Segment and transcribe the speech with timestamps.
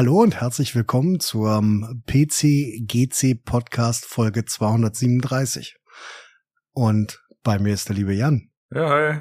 [0.00, 5.76] Hallo und herzlich willkommen zum PC GC Podcast Folge 237.
[6.72, 8.50] Und bei mir ist der liebe Jan.
[8.70, 9.20] Ja, hi.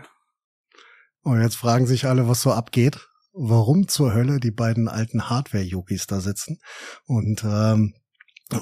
[1.22, 3.10] Und jetzt fragen sich alle, was so abgeht.
[3.34, 6.62] Warum zur Hölle die beiden alten Hardware-Yogis da sitzen
[7.04, 7.94] und ähm,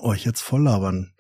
[0.02, 1.14] euch jetzt voll labern.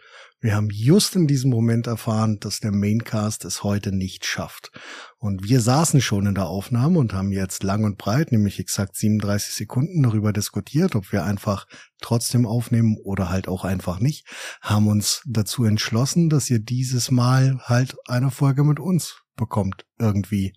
[0.48, 4.72] Wir haben just in diesem Moment erfahren, dass der Maincast es heute nicht schafft.
[5.18, 8.96] Und wir saßen schon in der Aufnahme und haben jetzt lang und breit, nämlich exakt
[8.96, 11.68] 37 Sekunden darüber diskutiert, ob wir einfach
[12.00, 14.26] trotzdem aufnehmen oder halt auch einfach nicht,
[14.62, 20.54] haben uns dazu entschlossen, dass ihr dieses Mal halt eine Folge mit uns bekommt irgendwie.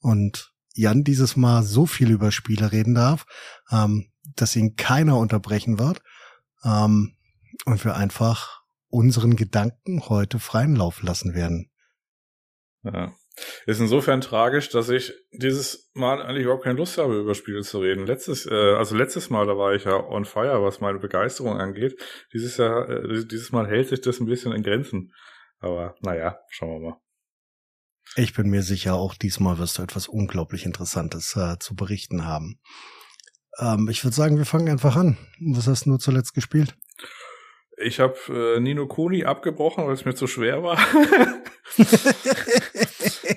[0.00, 3.24] Und Jan dieses Mal so viel über Spiele reden darf,
[3.70, 6.02] ähm, dass ihn keiner unterbrechen wird.
[6.64, 7.14] Ähm,
[7.66, 8.57] und wir einfach
[8.88, 11.70] unseren Gedanken heute freien Lauf lassen werden.
[12.82, 13.12] Ja.
[13.66, 17.78] Ist insofern tragisch, dass ich dieses Mal eigentlich überhaupt keine Lust habe, über Spiele zu
[17.78, 18.06] reden.
[18.06, 22.00] Letztes, äh, also letztes Mal, da war ich ja on fire, was meine Begeisterung angeht.
[22.32, 25.12] Dieses Jahr, äh, dieses Mal hält sich das ein bisschen in Grenzen.
[25.60, 26.96] Aber naja, schauen wir mal.
[28.16, 32.58] Ich bin mir sicher, auch diesmal wirst du etwas unglaublich Interessantes äh, zu berichten haben.
[33.58, 35.18] Ähm, ich würde sagen, wir fangen einfach an.
[35.40, 36.74] Was hast du nur zuletzt gespielt?
[37.80, 40.76] Ich habe äh, Nino Kuni abgebrochen, weil es mir zu schwer war.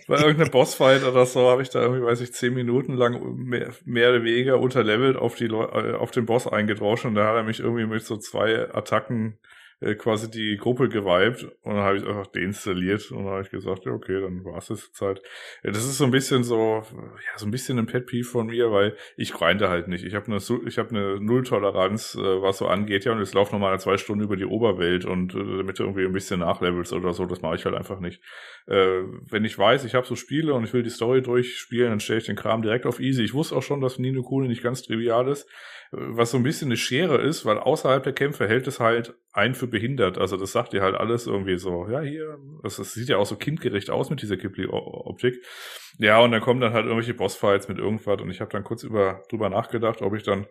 [0.08, 3.70] Bei irgendeinem Bossfight oder so habe ich da irgendwie, weiß ich, zehn Minuten lang mehr,
[3.86, 7.36] mehr oder weniger unterlevelt auf die Leu äh, auf den Boss eingedroschen und da hat
[7.36, 9.38] er mich irgendwie mit so zwei Attacken
[9.82, 13.50] äh, quasi die Gruppe geweibt und dann habe ich einfach deinstalliert und dann habe ich
[13.50, 15.22] gesagt, ja, okay, dann war es jetzt Zeit.
[15.64, 18.48] Ja, das ist so ein bisschen so, ja, so ein bisschen ein Pet Peeve von
[18.48, 20.06] mir, weil ich grinde halt nicht.
[20.06, 23.54] Ich habe eine, ich habe eine Nulltoleranz, äh, was so angeht, ja, und jetzt laufe
[23.54, 27.14] nochmal zwei Stunden über die Oberwelt und äh, damit du irgendwie ein bisschen nachlevelst oder
[27.14, 28.22] so, das mache ich halt einfach nicht.
[28.68, 32.00] Äh, wenn ich weiß, ich habe so Spiele und ich will die Story durchspielen, dann
[32.00, 33.24] stelle ich den Kram direkt auf easy.
[33.24, 35.48] Ich wusste auch schon, dass Nino Kuni nicht ganz trivial ist
[35.92, 39.54] was so ein bisschen eine Schere ist, weil außerhalb der Kämpfe hält es halt ein
[39.54, 40.18] für behindert.
[40.18, 43.26] Also das sagt dir halt alles irgendwie so, ja, hier, das, das sieht ja auch
[43.26, 45.44] so kindgerecht aus mit dieser Ghibli-Optik.
[45.98, 48.84] Ja, und dann kommen dann halt irgendwelche Bossfights mit irgendwas und ich habe dann kurz
[48.84, 50.48] über drüber nachgedacht, ob ich dann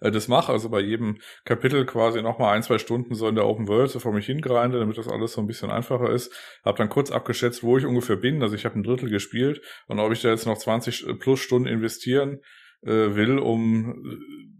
[0.00, 3.46] äh, das mache, also bei jedem Kapitel quasi nochmal ein, zwei Stunden so in der
[3.46, 6.32] Open World so vor mich hingrinde, damit das alles so ein bisschen einfacher ist.
[6.64, 9.98] Hab dann kurz abgeschätzt, wo ich ungefähr bin, also ich habe ein Drittel gespielt und
[9.98, 12.40] ob ich da jetzt noch 20 plus Stunden investieren
[12.82, 14.02] äh, will, um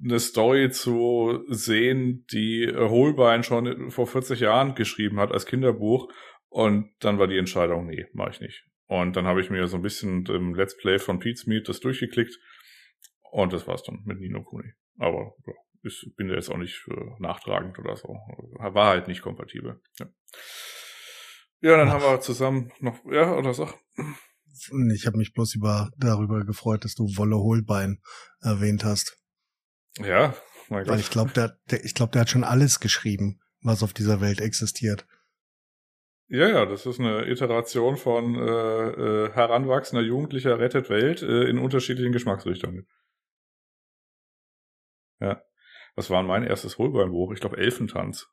[0.02, 6.10] eine Story zu sehen, die Holbein schon vor 40 Jahren geschrieben hat als Kinderbuch.
[6.48, 8.64] Und dann war die Entscheidung, nee, mache ich nicht.
[8.86, 11.80] Und dann habe ich mir so ein bisschen im Let's Play von Pete's Meat das
[11.80, 12.36] durchgeklickt.
[13.30, 14.72] Und das war's dann mit Nino Kuni.
[14.98, 18.08] Aber ja, ich bin ja jetzt auch nicht äh, nachtragend oder so.
[18.58, 19.80] War halt nicht kompatibel.
[19.98, 20.06] Ja,
[21.60, 21.94] ja dann Ach.
[21.94, 23.74] haben wir zusammen noch, ja, oder sag.
[24.94, 28.02] Ich habe mich bloß über darüber gefreut, dass du Wolle Holbein
[28.40, 29.16] erwähnt hast.
[29.98, 30.34] Ja,
[30.68, 30.92] mein Gott.
[30.92, 34.20] Weil ich glaube, der, der, ich glaube, der hat schon alles geschrieben, was auf dieser
[34.20, 35.06] Welt existiert.
[36.28, 41.58] Ja, ja, das ist eine Iteration von äh, äh, heranwachsender Jugendlicher rettet Welt äh, in
[41.58, 42.86] unterschiedlichen Geschmacksrichtungen.
[45.20, 45.42] Ja.
[45.94, 47.32] Was war mein erstes Holbein-Buch?
[47.32, 48.28] Ich glaube Elfentanz.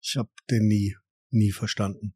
[0.00, 0.96] Ich habe den nie,
[1.30, 2.14] nie verstanden.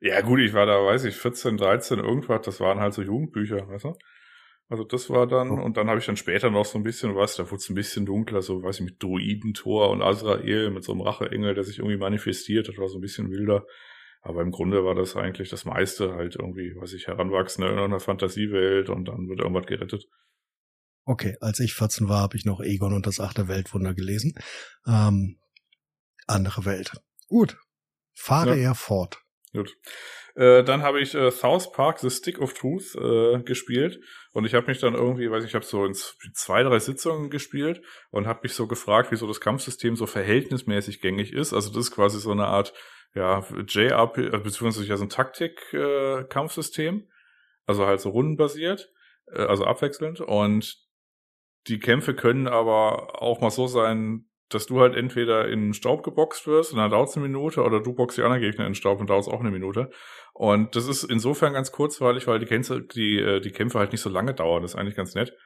[0.00, 3.68] Ja, gut, ich war da, weiß ich, 14, 13, irgendwas, das waren halt so Jugendbücher,
[3.68, 3.94] weißt du?
[4.68, 5.62] Also das war dann, oh.
[5.62, 7.74] und dann habe ich dann später noch so ein bisschen was, da wurde es ein
[7.74, 11.78] bisschen dunkler, so, weiß ich, mit Druidentor und Azrael, mit so einem Racheengel, der sich
[11.78, 13.64] irgendwie manifestiert, das war so ein bisschen wilder.
[14.22, 18.00] Aber im Grunde war das eigentlich das meiste halt irgendwie, weiß ich, Heranwachsende in einer
[18.00, 20.08] Fantasiewelt und dann wird irgendwas gerettet.
[21.06, 24.34] Okay, als ich 14 war, habe ich noch Egon und das achte Weltwunder gelesen.
[24.88, 25.38] Ähm,
[26.26, 26.92] andere Welt.
[27.28, 27.56] Gut.
[28.12, 28.70] Fahre ja.
[28.70, 29.22] er fort.
[29.52, 29.76] Gut.
[30.34, 34.00] Äh, dann habe ich äh, South Park The Stick of Truth äh, gespielt
[34.32, 37.30] und ich habe mich dann irgendwie, weiß ich, ich habe so in zwei, drei Sitzungen
[37.30, 41.54] gespielt und habe mich so gefragt, wieso das Kampfsystem so verhältnismäßig gängig ist.
[41.54, 42.74] Also das ist quasi so eine Art
[43.14, 47.06] ja JRP, äh, beziehungsweise ja so ein Taktik-Kampfsystem, äh,
[47.64, 48.92] also halt so rundenbasiert,
[49.32, 50.85] äh, also abwechselnd und
[51.68, 56.46] die Kämpfe können aber auch mal so sein, dass du halt entweder in Staub geboxt
[56.46, 59.00] wirst und dann dauert es eine Minute oder du boxst die anderen Gegner in Staub
[59.00, 59.90] und dauert es auch eine Minute.
[60.34, 64.02] Und das ist insofern ganz kurzweilig, weil die Kämpfe, die, äh, die Kämpfe halt nicht
[64.02, 64.62] so lange dauern.
[64.62, 65.36] Das ist eigentlich ganz nett.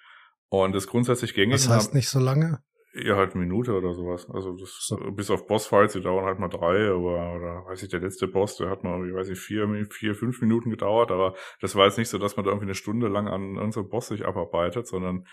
[0.49, 1.63] Und das grundsätzlich gängig.
[1.63, 2.63] Das heißt nicht so lange?
[2.93, 4.29] Ja, halt eine Minute oder sowas.
[4.29, 4.97] Also das, so.
[5.13, 8.57] bis auf Bossfights, die dauern halt mal drei, aber oder weiß ich, der letzte Boss,
[8.57, 11.99] der hat mal, wie weiß ich, vier, vier, fünf Minuten gedauert, aber das war jetzt
[11.99, 15.25] nicht so, dass man da irgendwie eine Stunde lang an unserem Boss sich abarbeitet, sondern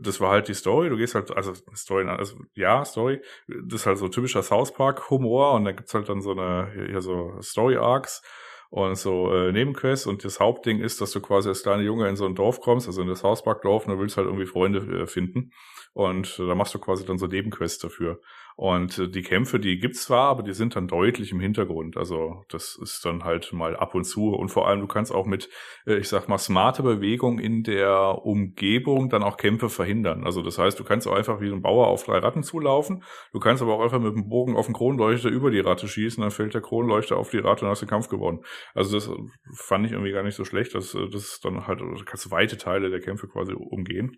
[0.00, 0.88] das war halt die Story.
[0.88, 5.10] Du gehst halt, also Story, also ja, Story, das ist halt so typischer South Park
[5.10, 8.22] Humor und da gibt's halt dann so eine, hier so Story Arcs
[8.70, 12.16] und so äh, Nebenquests und das Hauptding ist, dass du quasi als kleiner Junge in
[12.16, 15.06] so ein Dorf kommst, also in das Hausbackdorf und du willst halt irgendwie Freunde äh,
[15.06, 15.52] finden
[15.92, 18.20] und da machst du quasi dann so Nebenquests dafür.
[18.58, 21.98] Und äh, die Kämpfe, die gibt's zwar, aber die sind dann deutlich im Hintergrund.
[21.98, 24.30] Also das ist dann halt mal ab und zu.
[24.30, 25.50] Und vor allem, du kannst auch mit,
[25.86, 30.24] äh, ich sag mal, smarte Bewegung in der Umgebung dann auch Kämpfe verhindern.
[30.24, 33.04] Also das heißt, du kannst auch einfach wie ein Bauer auf drei Ratten zulaufen.
[33.34, 36.22] Du kannst aber auch einfach mit dem Bogen auf den Kronleuchter über die Ratte schießen,
[36.22, 38.42] dann fällt der Kronleuchter auf die Ratte und hast den Kampf gewonnen.
[38.74, 39.10] Also das
[39.54, 40.74] fand ich irgendwie gar nicht so schlecht.
[40.74, 44.16] Das, das ist dann halt, du kannst weite Teile der Kämpfe quasi umgehen.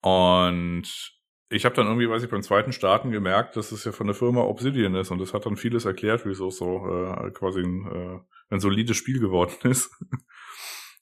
[0.00, 1.14] Und
[1.54, 4.16] ich habe dann irgendwie, weiß ich, beim zweiten Starten gemerkt, dass es ja von der
[4.16, 7.86] Firma Obsidian ist und das hat dann vieles erklärt, wieso es so äh, quasi ein,
[7.86, 8.20] äh,
[8.50, 9.90] ein solides Spiel geworden ist.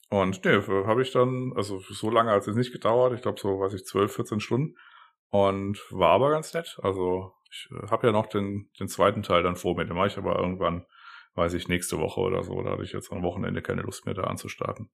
[0.09, 3.59] und ne, habe ich dann, also so lange hat es nicht gedauert, ich glaube so,
[3.59, 4.75] weiß ich, 12, 14 Stunden
[5.29, 6.77] und war aber ganz nett.
[6.83, 10.07] Also ich äh, habe ja noch den, den zweiten Teil dann vor mir, den mache
[10.07, 10.85] ich aber irgendwann,
[11.33, 14.13] weiß ich, nächste Woche oder so, da hatte ich jetzt am Wochenende keine Lust mehr
[14.13, 14.91] da anzustarten.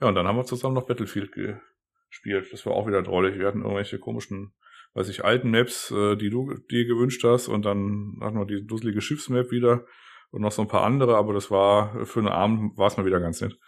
[0.00, 2.52] Ja, und dann haben wir zusammen noch Battlefield gespielt.
[2.52, 3.38] Das war auch wieder drollig.
[3.38, 4.54] Wir hatten irgendwelche komischen
[4.94, 8.66] weiß ich, alten Maps, äh, die du dir gewünscht hast und dann hatten wir die
[8.66, 9.84] dusselige Schiffsmap wieder
[10.30, 13.06] und noch so ein paar andere, aber das war für einen Abend war es mal
[13.06, 13.58] wieder ganz nett.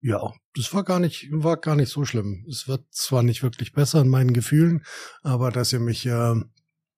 [0.00, 2.46] Ja, das war gar nicht, war gar nicht so schlimm.
[2.48, 4.84] Es wird zwar nicht wirklich besser in meinen Gefühlen,
[5.22, 6.10] aber dass ihr mich äh,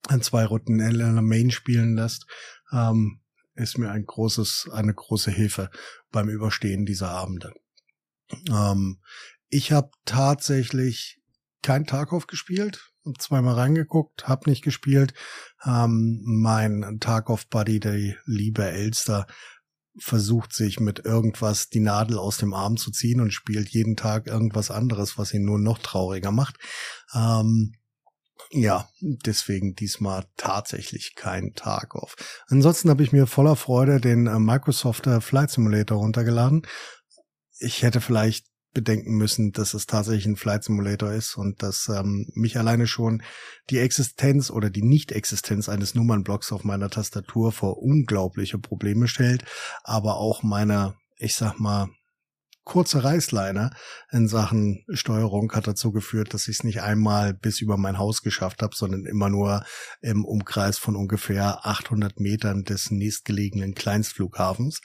[0.08, 2.26] an zwei Runden in der Main spielen lässt,
[2.72, 3.20] ähm,
[3.54, 5.70] ist mir ein großes, eine große Hilfe
[6.10, 7.52] beim Überstehen dieser Abende.
[8.50, 9.00] Ähm,
[9.48, 11.17] ich habe tatsächlich
[11.62, 15.14] kein Tarkov gespielt, zweimal reingeguckt, hab nicht gespielt.
[15.64, 19.26] Ähm, mein Tarkov-Buddy, der liebe Elster,
[20.00, 24.26] versucht sich mit irgendwas die Nadel aus dem Arm zu ziehen und spielt jeden Tag
[24.26, 26.56] irgendwas anderes, was ihn nur noch trauriger macht.
[27.14, 27.72] Ähm,
[28.50, 32.14] ja, deswegen diesmal tatsächlich kein Tarkov.
[32.46, 36.62] Ansonsten habe ich mir voller Freude den äh, Microsoft äh, Flight Simulator runtergeladen.
[37.58, 42.26] Ich hätte vielleicht bedenken müssen, dass es tatsächlich ein Flight Simulator ist und dass ähm,
[42.34, 43.22] mich alleine schon
[43.70, 49.44] die Existenz oder die Nicht-Existenz eines Nummernblocks auf meiner Tastatur vor unglaubliche Probleme stellt,
[49.84, 51.88] aber auch meine, ich sag mal,
[52.68, 53.70] kurze Reißleine
[54.12, 58.20] in Sachen Steuerung hat dazu geführt, dass ich es nicht einmal bis über mein Haus
[58.20, 59.64] geschafft habe, sondern immer nur
[60.02, 64.82] im Umkreis von ungefähr 800 Metern des nächstgelegenen Kleinstflughafens.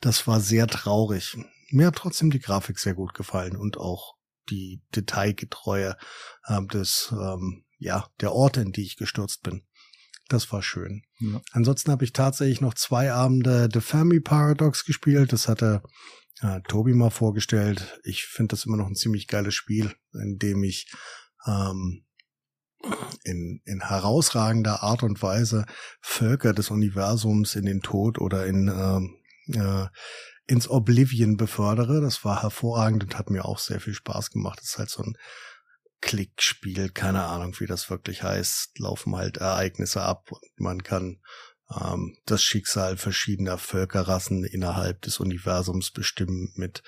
[0.00, 1.36] Das war sehr traurig
[1.70, 4.14] mir hat trotzdem die Grafik sehr gut gefallen und auch
[4.48, 5.96] die Detailgetreue
[6.44, 9.62] äh, des, ähm, ja, der Orte, in die ich gestürzt bin.
[10.28, 11.02] Das war schön.
[11.18, 11.40] Ja.
[11.52, 15.32] Ansonsten habe ich tatsächlich noch zwei Abende The Fermi Paradox gespielt.
[15.32, 15.82] Das hatte
[16.40, 18.00] äh, Tobi mal vorgestellt.
[18.02, 20.92] Ich finde das immer noch ein ziemlich geiles Spiel, in dem ich
[21.46, 22.04] ähm,
[23.24, 25.66] in, in herausragender Art und Weise
[26.00, 29.16] Völker des Universums in den Tod oder in ähm,
[29.54, 29.86] äh,
[30.46, 32.00] ins Oblivion befördere.
[32.00, 34.60] Das war hervorragend und hat mir auch sehr viel Spaß gemacht.
[34.60, 35.16] Das ist halt so ein
[36.00, 38.78] Klickspiel, keine Ahnung, wie das wirklich heißt.
[38.78, 41.20] Laufen halt Ereignisse ab und man kann
[41.74, 46.82] ähm, das Schicksal verschiedener Völkerrassen innerhalb des Universums bestimmen mit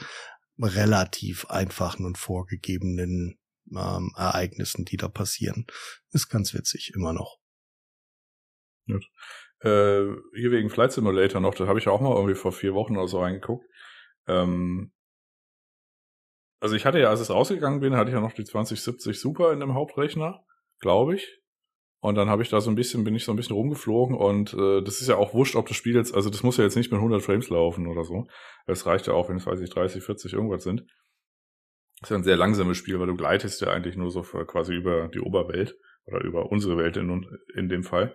[0.58, 3.38] relativ einfachen und vorgegebenen
[3.70, 5.66] ähm, Ereignissen, die da passieren.
[6.12, 7.38] Ist ganz witzig, immer noch.
[9.60, 12.96] Äh, hier wegen Flight Simulator noch, da habe ich auch mal irgendwie vor vier Wochen
[12.96, 13.66] oder so reingeguckt.
[14.26, 14.92] Ähm,
[16.60, 19.52] also ich hatte ja, als es rausgegangen bin, hatte ich ja noch die 2070 Super
[19.52, 20.44] in dem Hauptrechner,
[20.80, 21.40] glaube ich.
[22.00, 24.54] Und dann habe ich da so ein bisschen, bin ich so ein bisschen rumgeflogen und
[24.54, 26.76] äh, das ist ja auch wurscht, ob das Spiel jetzt, also das muss ja jetzt
[26.76, 28.28] nicht mit 100 Frames laufen oder so.
[28.66, 30.84] Es reicht ja auch, wenn es, weiß ich, 30, 40 irgendwas sind.
[32.00, 34.74] Das ist ja ein sehr langsames Spiel, weil du gleitest ja eigentlich nur so quasi
[34.74, 38.14] über die Oberwelt oder über unsere Welt in, in dem Fall.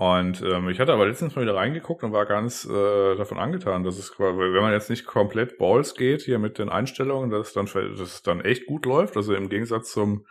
[0.00, 3.84] Und ähm, ich hatte aber letztens mal wieder reingeguckt und war ganz äh, davon angetan,
[3.84, 7.52] dass es, wenn man jetzt nicht komplett Balls geht hier mit den Einstellungen, dass es
[7.52, 9.18] dann, dass es dann echt gut läuft.
[9.18, 10.24] Also im Gegensatz zum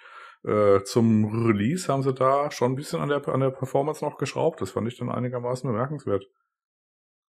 [0.44, 4.18] äh, zum Release haben sie da schon ein bisschen an der an der Performance noch
[4.18, 4.60] geschraubt.
[4.60, 6.26] Das fand ich dann einigermaßen bemerkenswert.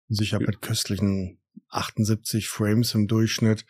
[0.08, 3.66] Also ich habe mit köstlichen 78 Frames im Durchschnitt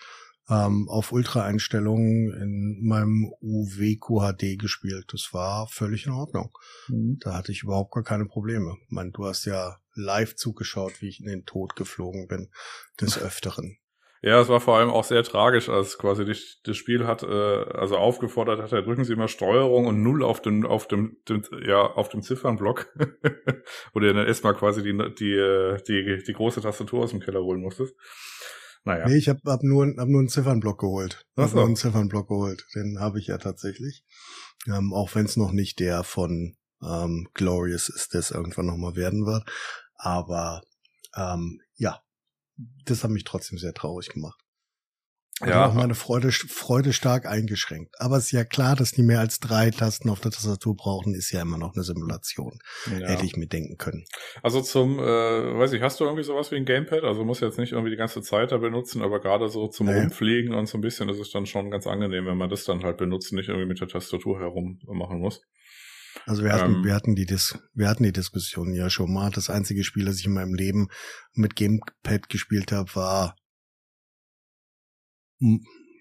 [0.48, 5.06] ähm, auf Ultra-Einstellungen in meinem UW QHD gespielt.
[5.12, 6.56] Das war völlig in Ordnung.
[6.88, 7.18] Mhm.
[7.20, 8.76] Da hatte ich überhaupt gar keine Probleme.
[8.86, 12.50] Ich meine, du hast ja live zugeschaut, wie ich in den Tod geflogen bin,
[13.00, 13.78] des Öfteren.
[14.24, 17.26] Ja, es war vor allem auch sehr tragisch, als quasi die, das Spiel hat, äh,
[17.26, 21.42] also aufgefordert hat, da drücken Sie immer Steuerung und Null auf dem, auf dem, dem
[21.66, 22.86] ja, auf dem Ziffernblock,
[23.92, 27.42] wo du dann erstmal quasi die, die, äh, die, die große Tastatur aus dem Keller
[27.42, 27.96] holen musstest.
[28.84, 29.06] Naja.
[29.06, 31.26] Nee, ich habe hab nur, hab nur einen Ziffernblock geholt.
[31.36, 31.56] Ach so.
[31.56, 32.66] nur einen Ziffernblock geholt.
[32.74, 34.04] Den habe ich ja tatsächlich.
[34.66, 39.24] Ähm, auch wenn es noch nicht der von ähm, Glorious ist, es irgendwann nochmal werden
[39.24, 39.44] wird.
[39.94, 40.62] Aber
[41.16, 42.02] ähm, ja,
[42.84, 44.41] das hat mich trotzdem sehr traurig gemacht.
[45.40, 45.66] Und ja.
[45.66, 47.94] auch meine Freude, Freude stark eingeschränkt.
[47.98, 51.14] Aber es ist ja klar, dass die mehr als drei Tasten auf der Tastatur brauchen,
[51.14, 52.58] ist ja immer noch eine Simulation.
[52.86, 53.08] Ja.
[53.08, 54.04] Hätte ich mir denken können.
[54.42, 57.02] Also zum, äh, weiß ich, hast du irgendwie sowas wie ein Gamepad?
[57.02, 59.98] Also muss jetzt nicht irgendwie die ganze Zeit da benutzen, aber gerade so zum nee.
[59.98, 62.84] Rumfliegen und so ein bisschen, das ist dann schon ganz angenehm, wenn man das dann
[62.84, 65.40] halt benutzt, nicht irgendwie mit der Tastatur herum machen muss.
[66.26, 69.30] Also wir hatten, ähm, wir hatten die Dis wir hatten die Diskussion ja schon mal.
[69.30, 70.88] Das einzige Spiel, das ich in meinem Leben
[71.34, 73.36] mit Gamepad gespielt habe, war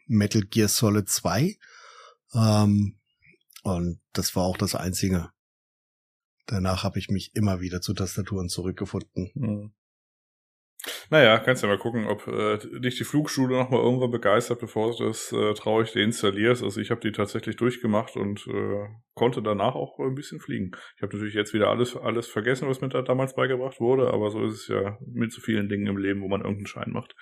[0.08, 1.58] Metal Gear Solid 2.
[2.34, 2.98] Ähm,
[3.64, 5.30] und das war auch das einzige.
[6.48, 9.32] Danach habe ich mich immer wieder zu Tastaturen zurückgefunden.
[9.36, 9.74] Mhm.
[11.12, 14.92] Naja, kannst ja mal gucken, ob äh, dich die Flugschule noch mal irgendwann begeistert, bevor
[14.92, 16.64] du das äh, traurig deinstallierst.
[16.64, 20.72] Also ich habe die tatsächlich durchgemacht und äh, konnte danach auch ein bisschen fliegen.
[20.96, 24.32] Ich habe natürlich jetzt wieder alles alles vergessen, was mir da damals beigebracht wurde, aber
[24.32, 27.16] so ist es ja mit so vielen Dingen im Leben, wo man irgendeinen Schein macht.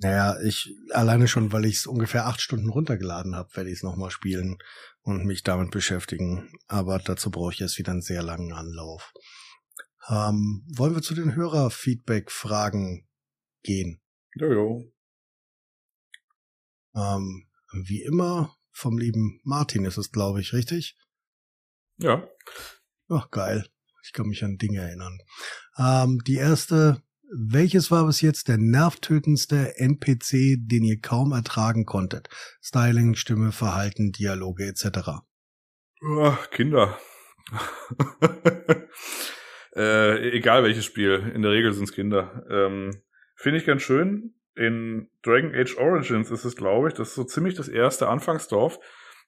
[0.00, 0.08] Ja.
[0.08, 3.82] Naja, ich alleine schon, weil ich es ungefähr acht Stunden runtergeladen habe, werde ich es
[3.82, 4.58] nochmal spielen
[5.00, 6.52] und mich damit beschäftigen.
[6.66, 9.12] Aber dazu brauche ich jetzt wieder einen sehr langen Anlauf.
[10.08, 13.08] Ähm, wollen wir zu den Hörerfeedback-Fragen
[13.62, 14.00] gehen?
[14.34, 14.92] Jojo.
[16.94, 20.96] Ähm, wie immer vom lieben Martin ist es, glaube ich, richtig?
[21.98, 22.28] Ja.
[23.08, 23.66] Ach, geil.
[24.04, 25.18] Ich kann mich an Dinge erinnern.
[25.78, 32.28] Ähm, die erste, welches war bis jetzt der nervtötendste NPC, den ihr kaum ertragen konntet?
[32.62, 35.22] Styling, Stimme, Verhalten, Dialoge etc.
[36.02, 36.98] Oh, Kinder.
[39.76, 42.46] Äh, egal welches Spiel, in der Regel sind es Kinder.
[42.48, 43.02] Ähm,
[43.34, 44.34] Finde ich ganz schön.
[44.54, 48.78] In Dragon Age Origins ist es, glaube ich, das ist so ziemlich das erste Anfangsdorf.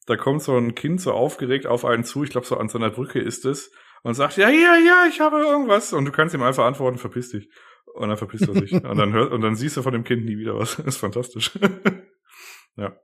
[0.06, 2.88] Da kommt so ein Kind so aufgeregt auf einen zu, ich glaube so an seiner
[2.88, 3.70] Brücke ist es,
[4.02, 5.92] und sagt, ja, ja, ja, ich habe irgendwas.
[5.92, 7.50] Und du kannst ihm einfach antworten, verpiss dich.
[7.94, 8.72] Und dann verpisst er sich.
[8.72, 10.76] und dann hört, und dann siehst du von dem Kind nie wieder was.
[10.76, 11.58] Das ist fantastisch.
[12.76, 12.96] ja.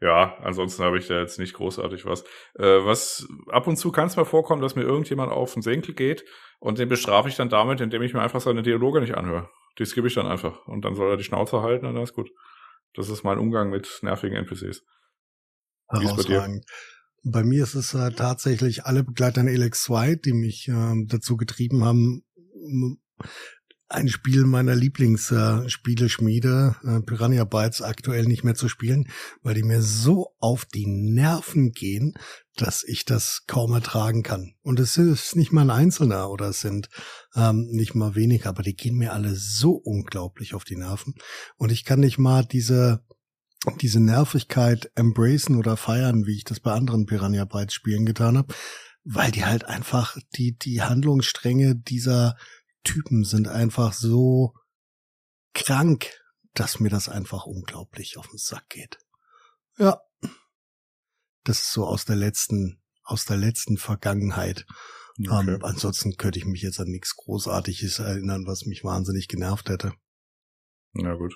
[0.00, 2.24] Ja, ansonsten habe ich da jetzt nicht großartig was.
[2.54, 5.94] Äh, was ab und zu kann es mal vorkommen, dass mir irgendjemand auf den Senkel
[5.94, 6.24] geht
[6.58, 9.48] und den bestrafe ich dann damit, indem ich mir einfach seine Dialoge nicht anhöre.
[9.78, 10.66] Die skippe ich dann einfach.
[10.66, 12.30] Und dann soll er die Schnauze halten und dann ist gut.
[12.94, 14.84] Das ist mein Umgang mit nervigen NPCs.
[15.88, 16.64] Herausragend.
[17.22, 20.94] Bei, bei, mir ist es äh, tatsächlich alle Begleiter in Elex 2, die mich äh,
[21.06, 22.24] dazu getrieben haben,
[23.92, 29.08] ein Spiel meiner Lieblingsspieleschmiede, äh, Piranha Bytes, aktuell nicht mehr zu spielen,
[29.42, 32.14] weil die mir so auf die Nerven gehen,
[32.56, 34.54] dass ich das kaum ertragen kann.
[34.62, 36.88] Und es ist nicht mal ein Einzelner oder es sind
[37.34, 41.14] ähm, nicht mal weniger, aber die gehen mir alle so unglaublich auf die Nerven.
[41.56, 43.04] Und ich kann nicht mal diese
[43.80, 48.52] diese Nervigkeit embracen oder feiern, wie ich das bei anderen Piranha Bytes Spielen getan habe,
[49.04, 52.34] weil die halt einfach die die Handlungsstränge dieser
[52.82, 54.54] Typen sind einfach so
[55.54, 56.10] krank,
[56.54, 58.98] dass mir das einfach unglaublich auf den Sack geht.
[59.78, 60.00] Ja.
[61.44, 64.66] Das ist so aus der letzten, aus der letzten Vergangenheit.
[65.18, 65.54] Okay.
[65.54, 69.92] Ähm, ansonsten könnte ich mich jetzt an nichts Großartiges erinnern, was mich wahnsinnig genervt hätte.
[70.92, 71.34] Na gut.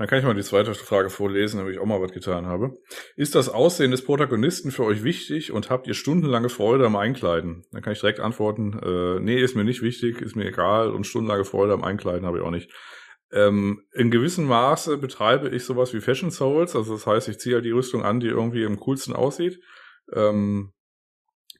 [0.00, 2.72] Dann kann ich mal die zweite Frage vorlesen, damit ich auch mal was getan habe.
[3.16, 7.66] Ist das Aussehen des Protagonisten für euch wichtig und habt ihr stundenlange Freude am Einkleiden?
[7.70, 11.06] Dann kann ich direkt antworten, äh, nee, ist mir nicht wichtig, ist mir egal und
[11.06, 12.72] stundenlange Freude am Einkleiden habe ich auch nicht.
[13.30, 17.56] Ähm, in gewissem Maße betreibe ich sowas wie Fashion Souls, also das heißt, ich ziehe
[17.56, 19.60] halt die Rüstung an, die irgendwie am coolsten aussieht.
[20.14, 20.72] Ähm,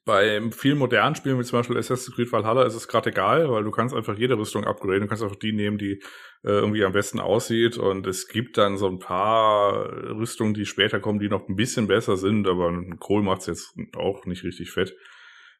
[0.04, 3.64] bei vielen modernen Spielen, wie zum Beispiel Assassin's Creed Valhalla, ist es gerade egal, weil
[3.64, 5.02] du kannst einfach jede Rüstung upgraden.
[5.02, 6.02] Du kannst einfach die nehmen, die
[6.42, 7.76] äh, irgendwie am besten aussieht.
[7.76, 11.86] Und es gibt dann so ein paar Rüstungen, die später kommen, die noch ein bisschen
[11.86, 14.94] besser sind, aber ein Kohl macht's jetzt auch nicht richtig fett.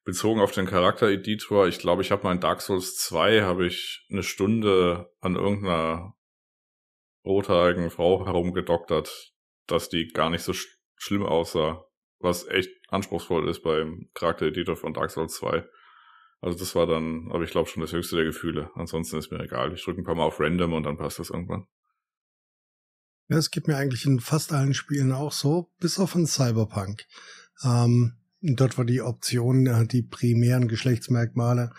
[0.05, 4.07] Bezogen auf den Charaktereditor, ich glaube, ich habe mal in Dark Souls 2 habe ich
[4.11, 6.15] eine Stunde an irgendeiner
[7.27, 9.35] rothaarigen Frau herumgedoktert,
[9.67, 10.67] dass die gar nicht so sch
[10.97, 11.90] schlimm aussah
[12.21, 15.67] was echt anspruchsvoll ist beim Charaktereditor von Dark Souls 2.
[16.43, 18.71] Also das war dann, aber ich glaube schon das höchste der Gefühle.
[18.75, 19.73] Ansonsten ist mir egal.
[19.73, 21.67] Ich drücke ein paar Mal auf Random und dann passt das irgendwann.
[23.29, 27.07] Ja, es gibt mir eigentlich in fast allen Spielen auch so, bis auf in Cyberpunk.
[27.63, 31.73] Ähm, dort war die Option, äh, die primären Geschlechtsmerkmale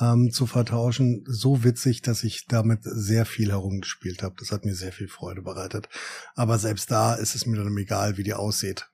[0.00, 4.34] ähm, zu vertauschen, so witzig, dass ich damit sehr viel herumgespielt habe.
[4.38, 5.88] Das hat mir sehr viel Freude bereitet.
[6.34, 8.88] Aber selbst da ist es mir dann egal, wie die aussieht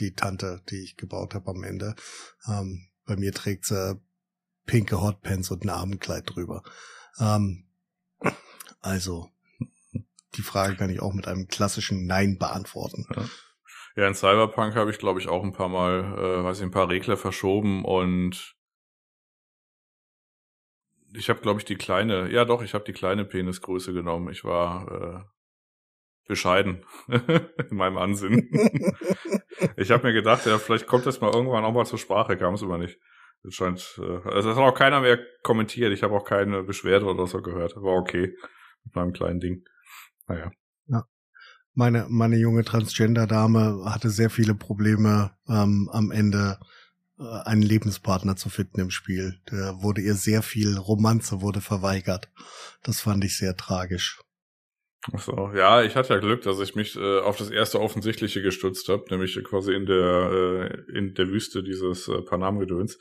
[0.00, 1.94] die Tante, die ich gebaut habe am Ende.
[2.46, 4.00] Ähm, bei mir trägt sie
[4.66, 6.62] pinke Hotpants und ein Abendkleid drüber.
[7.18, 7.64] Ähm,
[8.80, 9.30] also,
[10.36, 13.06] die Frage kann ich auch mit einem klassischen Nein beantworten.
[13.96, 14.06] Ja.
[14.06, 16.88] In Cyberpunk habe ich, glaube ich, auch ein paar Mal, äh, weiß ich, ein paar
[16.88, 18.54] Regler verschoben und
[21.14, 24.30] ich habe, glaube ich, die kleine, ja doch, ich habe die kleine Penisgröße genommen.
[24.30, 25.37] Ich war äh,
[26.28, 28.48] bescheiden in meinem Ansinn.
[29.76, 32.54] ich habe mir gedacht, ja, vielleicht kommt das mal irgendwann auch mal zur Sprache, kam
[32.54, 33.00] es aber nicht.
[33.42, 35.92] Das scheint, äh, also es hat auch keiner mehr kommentiert.
[35.92, 37.74] Ich habe auch keine Beschwerde oder so gehört.
[37.76, 38.36] War okay
[38.84, 39.64] mit meinem kleinen Ding.
[40.26, 40.50] Naja.
[40.86, 41.04] Ja.
[41.74, 46.58] Meine, meine junge Transgender-Dame hatte sehr viele Probleme ähm, am Ende
[47.18, 49.40] äh, einen Lebenspartner zu finden im Spiel.
[49.46, 52.28] Da wurde ihr sehr viel Romanze wurde verweigert.
[52.82, 54.20] Das fand ich sehr tragisch.
[55.16, 58.88] So, ja, ich hatte ja Glück, dass ich mich äh, auf das erste Offensichtliche gestützt
[58.88, 62.98] habe, nämlich quasi in der äh, in der Wüste dieses äh, Panam-Gedöns.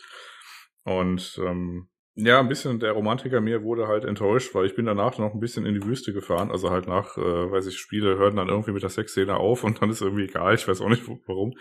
[0.84, 5.18] Und ähm, ja, ein bisschen der Romantiker mir wurde halt enttäuscht, weil ich bin danach
[5.18, 8.36] noch ein bisschen in die Wüste gefahren, also halt nach, äh, weiß ich, Spiele hören
[8.36, 11.04] dann irgendwie mit der Sexszene auf und dann ist irgendwie egal, ich weiß auch nicht
[11.27, 11.54] warum.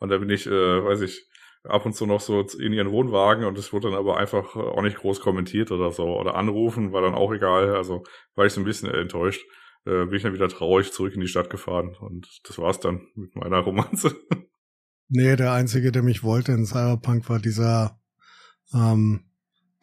[0.00, 1.28] Und da bin ich, äh, weiß ich,
[1.64, 4.82] ab und zu noch so in ihren Wohnwagen und es wurde dann aber einfach auch
[4.82, 6.04] nicht groß kommentiert oder so.
[6.04, 7.74] Oder anrufen war dann auch egal.
[7.74, 9.44] Also war ich so ein bisschen enttäuscht.
[9.86, 13.06] Äh, bin ich dann wieder traurig zurück in die Stadt gefahren und das war's dann
[13.14, 14.14] mit meiner Romanze.
[15.08, 18.00] Nee, der einzige, der mich wollte in Cyberpunk war dieser,
[18.72, 19.30] ähm,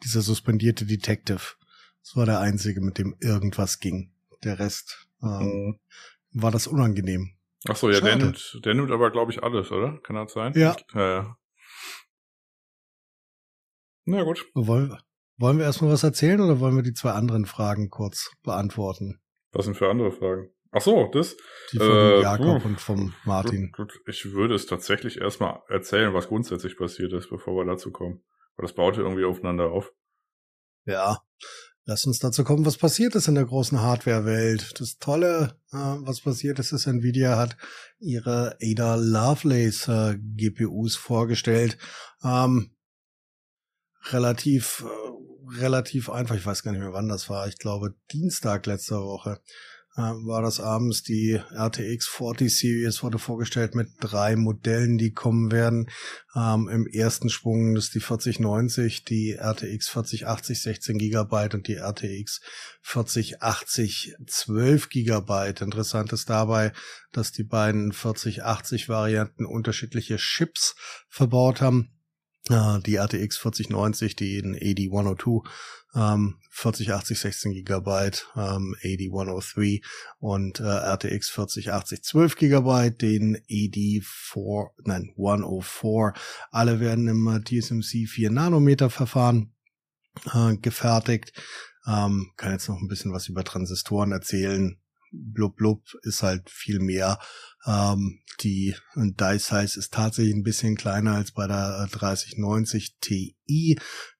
[0.02, 1.54] dieser suspendierte Detective.
[2.02, 4.12] Das war der einzige, mit dem irgendwas ging.
[4.42, 5.78] Der Rest ähm,
[6.32, 6.42] mhm.
[6.42, 7.36] war das unangenehm.
[7.68, 9.98] Ach so, ja, der nimmt, der nimmt aber, glaube ich, alles, oder?
[10.02, 10.52] Kann das sein?
[10.56, 10.76] Ja.
[10.92, 11.24] Äh,
[14.04, 14.44] na gut.
[14.54, 14.98] Wollen,
[15.36, 19.21] wollen wir erstmal was erzählen oder wollen wir die zwei anderen Fragen kurz beantworten?
[19.52, 20.50] Was sind für andere Fragen?
[20.70, 21.36] Ach so, das.
[21.72, 23.72] Die von äh, Jakob uh, und vom Martin.
[24.06, 28.24] Ich würde es tatsächlich erstmal erzählen, was grundsätzlich passiert ist, bevor wir dazu kommen.
[28.56, 29.92] Weil das baut ja irgendwie aufeinander auf.
[30.86, 31.22] Ja.
[31.84, 34.80] Lass uns dazu kommen, was passiert ist in der großen Hardware-Welt.
[34.80, 37.56] Das Tolle, äh, was passiert ist, ist, Nvidia hat
[37.98, 41.76] ihre Ada Lovelace äh, GPUs vorgestellt.
[42.22, 42.76] Ähm,
[44.10, 45.10] relativ, äh,
[45.58, 46.36] relativ einfach.
[46.36, 47.46] Ich weiß gar nicht mehr, wann das war.
[47.48, 49.40] Ich glaube, Dienstag letzter Woche
[49.96, 51.02] äh, war das abends.
[51.02, 55.90] Die RTX 40 Series wurde vorgestellt mit drei Modellen, die kommen werden.
[56.34, 62.40] Ähm, Im ersten Schwung ist die 4090, die RTX 4080 16 Gigabyte und die RTX
[62.82, 65.60] 4080 12 Gigabyte.
[65.60, 66.72] Interessant ist dabei,
[67.12, 70.74] dass die beiden 4080 Varianten unterschiedliche Chips
[71.08, 71.90] verbaut haben
[72.48, 75.46] die RTX 4090, die in AD102,
[75.94, 79.82] ähm, 4080 16 Gigabyte, ähm, AD103
[80.18, 86.14] und äh, RTX 4080 12 Gigabyte, den AD4, nein, 104.
[86.50, 89.54] Alle werden im TSMC 4 Nanometer Verfahren
[90.32, 91.32] äh, gefertigt.
[91.86, 94.81] Ähm, kann jetzt noch ein bisschen was über Transistoren erzählen
[95.12, 97.18] blub blub ist halt viel mehr.
[97.66, 103.36] Ähm, die Die Size ist tatsächlich ein bisschen kleiner als bei der 3090 Ti.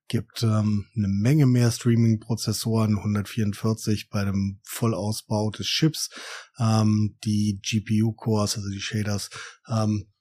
[0.09, 6.11] Gibt ähm, eine Menge mehr Streaming-Prozessoren, 144 bei dem Vollausbau des Chips.
[6.59, 9.31] Ähm, die GPU-Cores, also die Shaders,
[9.69, 10.12] ähm,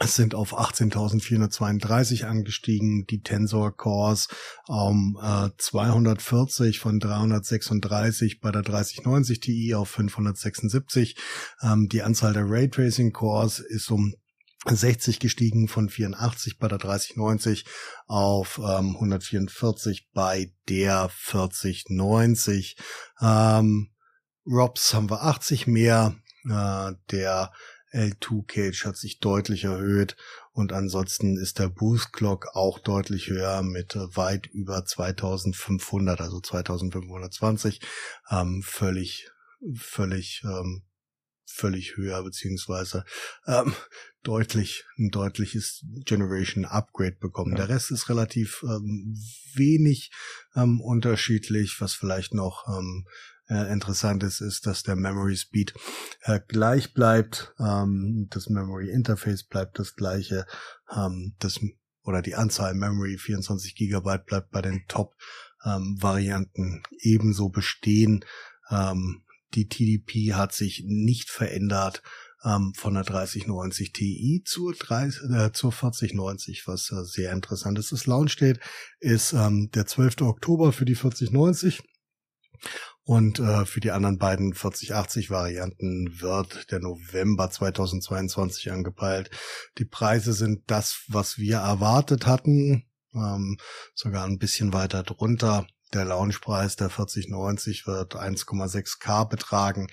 [0.00, 4.28] es sind auf 18.432 angestiegen, die Tensor Cores
[4.66, 11.16] um äh, 240 von 336 bei der 3090 Ti auf 576.
[11.62, 14.14] Ähm, die Anzahl der Raytracing Cores ist um
[14.64, 17.64] 60 gestiegen von 84 bei der 3090
[18.06, 22.76] auf ähm, 144 bei der 4090.
[23.20, 23.90] Ähm,
[24.46, 26.16] ROPS haben wir 80 mehr.
[26.48, 27.52] Äh, der
[27.92, 30.16] L2 Cage hat sich deutlich erhöht
[30.52, 37.80] und ansonsten ist der Boost Clock auch deutlich höher mit weit über 2500, also 2520,
[38.30, 39.30] ähm, völlig,
[39.76, 40.82] völlig, ähm,
[41.44, 43.04] völlig höher beziehungsweise
[43.46, 43.74] ähm,
[44.22, 47.52] deutlich ein deutliches Generation Upgrade bekommen.
[47.52, 47.66] Ja.
[47.66, 49.16] Der Rest ist relativ ähm,
[49.54, 50.10] wenig
[50.54, 53.06] ähm, unterschiedlich, was vielleicht noch ähm,
[53.52, 55.74] äh, interessant ist, ist, dass der Memory Speed
[56.22, 57.54] äh, gleich bleibt.
[57.58, 60.46] Ähm, das Memory Interface bleibt das gleiche.
[60.90, 61.60] Ähm, das
[62.04, 65.14] oder die Anzahl Memory 24 Gigabyte bleibt bei den Top
[65.64, 68.24] ähm, Varianten ebenso bestehen.
[68.70, 69.22] Ähm,
[69.54, 72.02] die TDP hat sich nicht verändert
[72.44, 77.92] ähm, von der 3090 Ti zur, 30, äh, zur 4090, was äh, sehr interessant ist.
[77.92, 78.60] Das Launch Date
[78.98, 80.22] ist ähm, der 12.
[80.22, 81.82] Oktober für die 4090
[83.04, 89.30] und äh, für die anderen beiden 4080 Varianten wird der November 2022 angepeilt.
[89.78, 92.84] Die Preise sind das, was wir erwartet hatten,
[93.14, 93.58] ähm,
[93.94, 95.66] sogar ein bisschen weiter drunter.
[95.92, 99.88] Der Launchpreis der 4090 wird 1,6K betragen.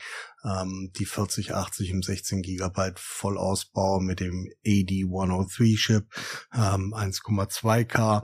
[0.45, 6.06] Ähm, die 4080 im 16 GB Vollausbau mit dem AD103 Chip
[6.54, 8.24] ähm, 1,2K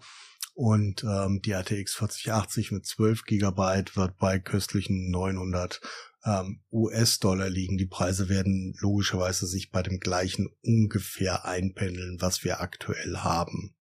[0.55, 5.81] und ähm, die RTX 4080 mit 12 Gigabyte wird bei köstlichen 900
[6.23, 7.77] ähm, US-Dollar liegen.
[7.77, 13.75] Die Preise werden logischerweise sich bei dem gleichen ungefähr einpendeln, was wir aktuell haben.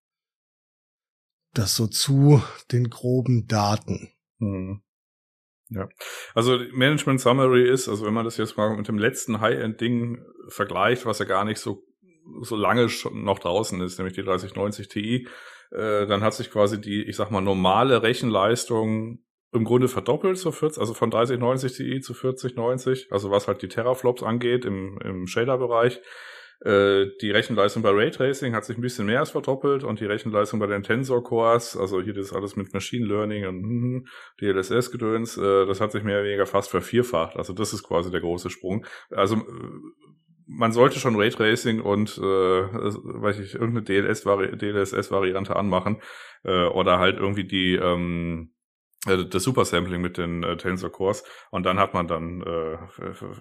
[1.54, 4.10] Das so zu den groben Daten.
[4.38, 4.82] Mhm.
[5.68, 5.88] Ja,
[6.34, 11.06] also Management Summary ist, also wenn man das jetzt mal mit dem letzten High-End-Ding vergleicht,
[11.06, 11.84] was ja gar nicht so
[12.40, 15.28] so lange schon noch draußen ist, nämlich die 3090 Ti,
[15.70, 19.20] äh, dann hat sich quasi die, ich sag mal, normale Rechenleistung
[19.52, 23.68] im Grunde verdoppelt zu 40, also von 3090 Ti zu 4090, also was halt die
[23.68, 26.00] Teraflops angeht im, im Shader-Bereich.
[26.64, 30.60] Äh, die Rechenleistung bei Raytracing hat sich ein bisschen mehr als verdoppelt und die Rechenleistung
[30.60, 34.06] bei den Tensor Cores, also hier das alles mit Machine Learning und hm,
[34.40, 37.36] DLSS-Gedöns, äh, das hat sich mehr oder weniger fast vervierfacht.
[37.36, 38.86] Also das ist quasi der große Sprung.
[39.10, 39.36] Also
[40.46, 43.82] man sollte schon Raytracing und äh, weiß ich irgendeine
[44.56, 46.00] DLSS-Variante anmachen
[46.44, 48.52] äh, oder halt irgendwie die ähm,
[49.06, 52.76] äh, das Supersampling mit den äh, Tensor Cores und dann hat man dann äh,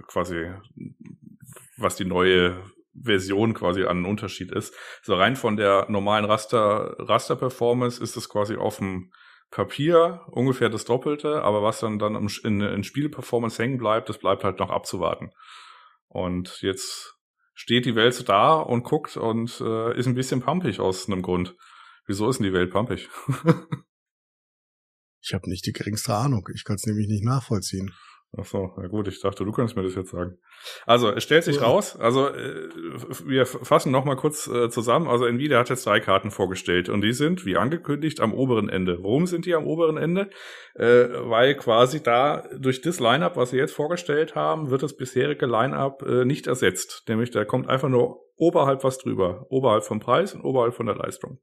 [0.07, 0.51] quasi
[1.77, 2.63] was die neue
[2.95, 4.75] Version quasi an Unterschied ist.
[5.01, 9.11] So rein von der normalen Raster Raster Performance ist es quasi auf dem
[9.49, 14.43] Papier ungefähr das Doppelte, aber was dann dann in, in Spielperformance hängen bleibt, das bleibt
[14.43, 15.31] halt noch abzuwarten.
[16.13, 17.15] Und jetzt
[17.53, 21.55] steht die Welt da und guckt und äh, ist ein bisschen pumpig aus einem Grund.
[22.05, 23.09] Wieso ist denn die Welt pumpig?
[25.25, 26.49] Ich habe nicht die geringste Ahnung.
[26.53, 27.93] Ich kann es nämlich nicht nachvollziehen.
[28.35, 30.39] Ach so, na gut, ich dachte, du kannst mir das jetzt sagen.
[30.87, 31.63] Also, es stellt sich ja.
[31.63, 32.67] raus, also äh,
[33.25, 35.07] wir fassen nochmal kurz äh, zusammen.
[35.07, 39.03] Also Nvidia hat jetzt drei Karten vorgestellt und die sind, wie angekündigt, am oberen Ende.
[39.03, 40.31] Warum sind die am oberen Ende?
[40.73, 45.45] Äh, weil quasi da durch das Lineup, was sie jetzt vorgestellt haben, wird das bisherige
[45.45, 47.03] Lineup äh, nicht ersetzt.
[47.07, 50.95] Nämlich da kommt einfach nur oberhalb was drüber, oberhalb vom Preis und oberhalb von der
[50.95, 51.39] Leistung.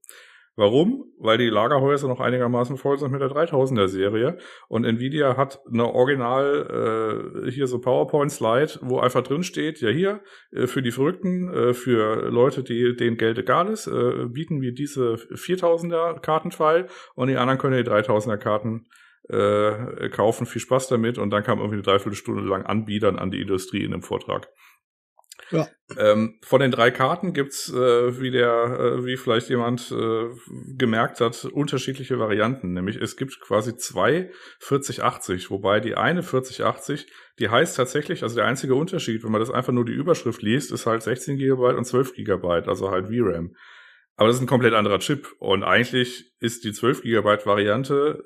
[0.57, 1.05] Warum?
[1.19, 4.37] Weil die Lagerhäuser noch einigermaßen voll sind mit der 3000er Serie
[4.69, 9.91] und Nvidia hat eine Original äh, hier so PowerPoint Slide, wo einfach drin steht, ja
[9.91, 10.21] hier
[10.53, 14.73] äh, für die Verrückten, äh, für Leute, die denen Geld egal ist, äh, bieten wir
[14.73, 18.87] diese 4000er Kartenfile und die anderen können die 3000er Karten
[19.31, 20.47] äh, kaufen.
[20.47, 23.93] Viel Spaß damit und dann kam irgendwie eine Dreiviertelstunde lang Anbietern an die Industrie in
[23.93, 24.49] einem Vortrag.
[25.51, 25.69] Ja.
[25.99, 30.29] Ähm, von den drei Karten gibt's, äh, wie der, äh, wie vielleicht jemand äh,
[30.77, 32.73] gemerkt hat, unterschiedliche Varianten.
[32.73, 38.47] Nämlich es gibt quasi zwei 4080, wobei die eine 4080, die heißt tatsächlich, also der
[38.47, 41.85] einzige Unterschied, wenn man das einfach nur die Überschrift liest, ist halt 16 GB und
[41.85, 43.55] 12 GB, also halt VRAM.
[44.17, 45.29] Aber das ist ein komplett anderer Chip.
[45.39, 48.23] Und eigentlich ist die 12 GB Variante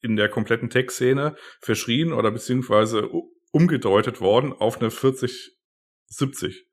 [0.00, 3.08] in der kompletten Tech-Szene verschrien oder beziehungsweise
[3.52, 5.59] umgedeutet worden auf eine 40
[6.10, 6.66] 70.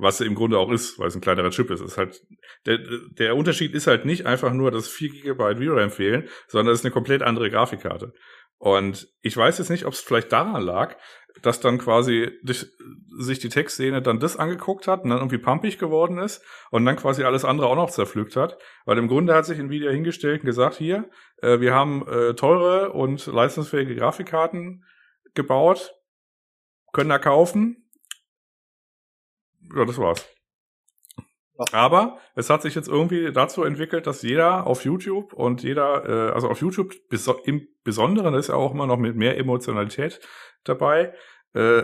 [0.00, 1.80] Was im Grunde auch ist, weil es ein kleinerer Chip ist.
[1.80, 2.22] ist halt,
[2.66, 2.78] der,
[3.10, 6.84] der Unterschied ist halt nicht einfach nur, dass 4 GB VRAM fehlen, sondern es ist
[6.84, 8.12] eine komplett andere Grafikkarte.
[8.58, 10.96] Und ich weiß jetzt nicht, ob es vielleicht daran lag,
[11.42, 16.18] dass dann quasi sich die Textszene dann das angeguckt hat und dann irgendwie pumpig geworden
[16.18, 18.58] ist und dann quasi alles andere auch noch zerpflückt hat.
[18.84, 21.08] Weil im Grunde hat sich Nvidia hingestellt und gesagt, hier,
[21.42, 24.84] äh, wir haben äh, teure und leistungsfähige Grafikkarten
[25.34, 25.94] gebaut,
[26.92, 27.87] können da kaufen,
[29.74, 30.26] ja, das war's.
[31.72, 36.32] Aber es hat sich jetzt irgendwie dazu entwickelt, dass jeder auf YouTube und jeder, äh,
[36.32, 36.94] also auf YouTube
[37.44, 40.20] im Besonderen ist ja auch immer noch mit mehr Emotionalität
[40.62, 41.14] dabei,
[41.54, 41.82] äh,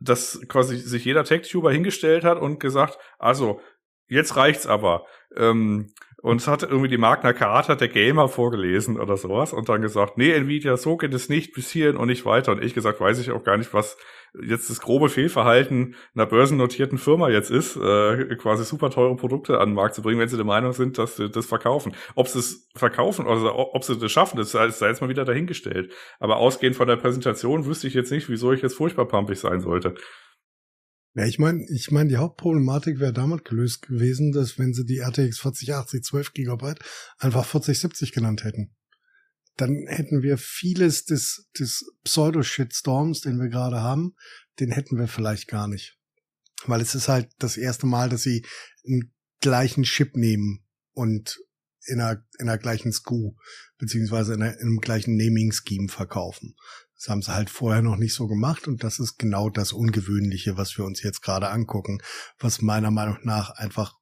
[0.00, 3.60] dass quasi sich jeder Tech-Tuber hingestellt hat und gesagt, also
[4.08, 5.04] jetzt reicht's aber.
[5.36, 5.92] Ähm,
[6.22, 10.18] und es hat irgendwie die Magna Carta der Gamer vorgelesen oder sowas und dann gesagt,
[10.18, 12.52] nee, Nvidia, so geht es nicht bis hierhin und nicht weiter.
[12.52, 13.96] Und ich gesagt, weiß ich auch gar nicht, was
[14.40, 19.70] jetzt das grobe Fehlverhalten einer börsennotierten Firma jetzt ist, äh, quasi super teure Produkte an
[19.70, 21.94] den Markt zu bringen, wenn sie der Meinung sind, dass sie das verkaufen.
[22.14, 25.92] Ob sie es verkaufen oder ob sie das schaffen, das sei jetzt mal wieder dahingestellt.
[26.18, 29.60] Aber ausgehend von der Präsentation wüsste ich jetzt nicht, wieso ich jetzt furchtbar pumpig sein
[29.60, 29.94] sollte.
[31.14, 34.98] Ja, ich meine, ich meine, die Hauptproblematik wäre damit gelöst gewesen, dass wenn sie die
[34.98, 36.74] RTX 4080 12 GB
[37.18, 38.74] einfach 4070 genannt hätten
[39.60, 44.14] dann hätten wir vieles des, des Pseudo-Shitstorms, den wir gerade haben,
[44.58, 45.98] den hätten wir vielleicht gar nicht.
[46.64, 48.44] Weil es ist halt das erste Mal, dass sie
[48.86, 51.38] einen gleichen Chip nehmen und
[51.86, 53.34] in einer, in einer gleichen SKU,
[53.78, 56.54] beziehungsweise in, einer, in einem gleichen Naming-Scheme verkaufen.
[57.00, 60.58] Das haben sie halt vorher noch nicht so gemacht und das ist genau das Ungewöhnliche,
[60.58, 62.02] was wir uns jetzt gerade angucken,
[62.38, 63.94] was meiner Meinung nach einfach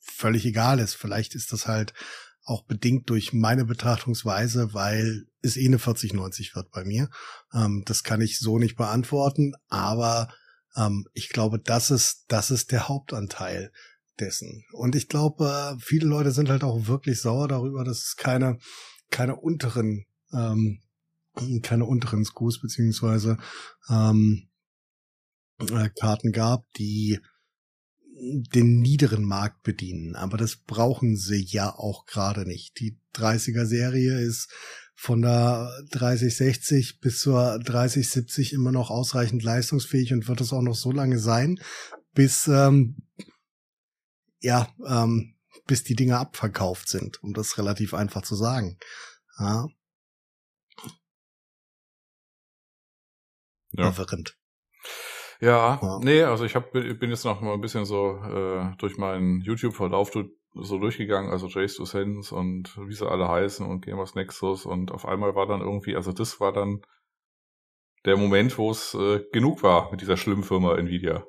[0.00, 0.94] völlig egal ist.
[0.94, 1.94] Vielleicht ist das halt
[2.42, 7.08] auch bedingt durch meine Betrachtungsweise, weil es eh eine 4090 wird bei mir.
[7.54, 10.34] Ähm, das kann ich so nicht beantworten, aber
[10.74, 13.70] ähm, ich glaube, das ist, das ist der Hauptanteil.
[14.18, 14.64] dessen.
[14.72, 18.58] Und ich glaube, viele Leute sind halt auch wirklich sauer darüber, dass es keine,
[19.10, 20.80] keine unteren, ähm,
[21.62, 23.38] keine unteren Screws beziehungsweise
[23.88, 24.48] ähm,
[25.58, 27.18] äh, Karten gab, die
[28.20, 30.14] den niederen Markt bedienen.
[30.14, 32.78] Aber das brauchen sie ja auch gerade nicht.
[32.78, 34.52] Die 30er Serie ist
[34.94, 40.74] von der 3060 bis zur 3070 immer noch ausreichend leistungsfähig und wird es auch noch
[40.74, 41.58] so lange sein,
[42.12, 42.96] bis ähm,
[44.40, 48.78] ja, ähm, bis die Dinge abverkauft sind, um das relativ einfach zu sagen.
[49.38, 49.68] Ja.
[53.72, 53.92] Ja.
[53.92, 54.36] Verwirrend.
[55.40, 58.98] Ja, ja, nee, also ich hab, bin jetzt noch mal ein bisschen so äh, durch
[58.98, 64.14] meinen YouTube-Verlauf so durchgegangen, also Jace to Sense und wie sie alle heißen und Gamers
[64.14, 66.82] Nexus und auf einmal war dann irgendwie, also das war dann
[68.04, 71.24] der Moment, wo es äh, genug war mit dieser schlimmen Firma Nvidia.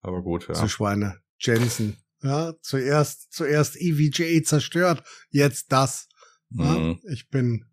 [0.00, 0.54] Aber gut, ja.
[0.54, 1.20] Zu Schweine.
[1.38, 1.96] Jensen.
[2.22, 6.08] Ja, zuerst, zuerst EVGA zerstört, jetzt das.
[6.50, 7.00] Ja, mhm.
[7.12, 7.66] Ich bin,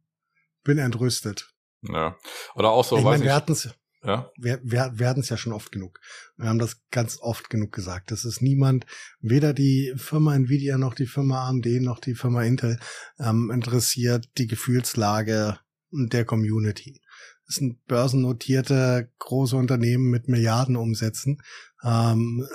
[0.63, 1.53] bin entrüstet.
[1.83, 2.17] Ja.
[2.55, 3.69] Oder auch so, ich weiß meine, wir hatten's,
[4.03, 4.31] ja.
[4.35, 5.99] Wir, wir, hatten es ja schon oft genug.
[6.35, 8.09] Wir haben das ganz oft genug gesagt.
[8.09, 8.87] Das ist niemand,
[9.19, 12.79] weder die Firma Nvidia noch die Firma AMD noch die Firma Intel
[13.19, 15.59] ähm, interessiert die Gefühlslage
[15.91, 17.01] der Community.
[17.45, 21.43] Das sind börsennotierte große Unternehmen mit Milliardenumsätzen,
[21.83, 22.47] ähm,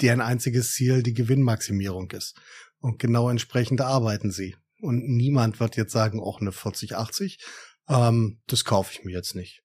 [0.00, 2.40] deren einziges Ziel die Gewinnmaximierung ist.
[2.78, 4.56] Und genau entsprechend arbeiten sie.
[4.80, 7.44] Und niemand wird jetzt sagen, auch eine 4080,
[7.88, 9.62] ähm, das kaufe ich mir jetzt nicht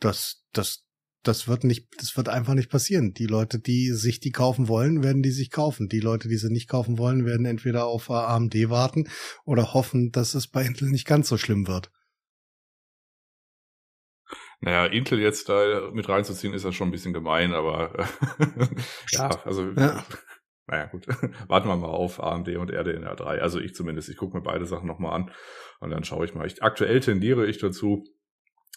[0.00, 0.84] das, das,
[1.22, 3.12] das wird nicht, das wird einfach nicht passieren.
[3.12, 5.88] Die Leute, die sich die kaufen wollen, werden die sich kaufen.
[5.88, 9.08] Die Leute, die sie nicht kaufen wollen, werden entweder auf AMD warten
[9.44, 11.90] oder hoffen, dass es bei Intel nicht ganz so schlimm wird.
[14.60, 18.06] Naja, Intel jetzt da mit reinzuziehen, ist ja schon ein bisschen gemein, aber
[19.10, 20.04] ja, also ja.
[20.66, 21.06] naja, gut.
[21.48, 23.40] Warten wir mal auf AMD und RDNA 3.
[23.40, 25.30] Also ich zumindest, ich gucke mir beide Sachen nochmal an
[25.80, 26.46] und dann schaue ich mal.
[26.46, 28.04] Ich, aktuell tendiere ich dazu,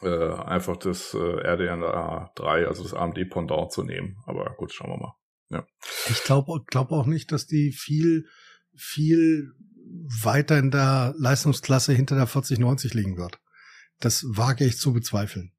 [0.02, 4.18] äh, einfach das äh, RDNA 3, also das AMD Pendant zu nehmen.
[4.26, 5.16] Aber gut, schauen wir mal.
[5.50, 5.66] Ja.
[6.10, 8.28] Ich glaube glaub auch nicht, dass die viel,
[8.76, 9.54] viel
[10.24, 13.40] weiter in der Leistungsklasse hinter der 4090 liegen wird.
[14.00, 15.52] Das wage ich zu bezweifeln.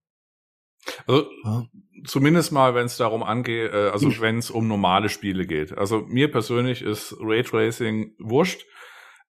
[1.06, 1.66] Also ja.
[2.04, 5.76] zumindest mal, wenn es darum angeht, äh, also wenn es um normale Spiele geht.
[5.76, 8.66] Also mir persönlich ist Raytracing wurscht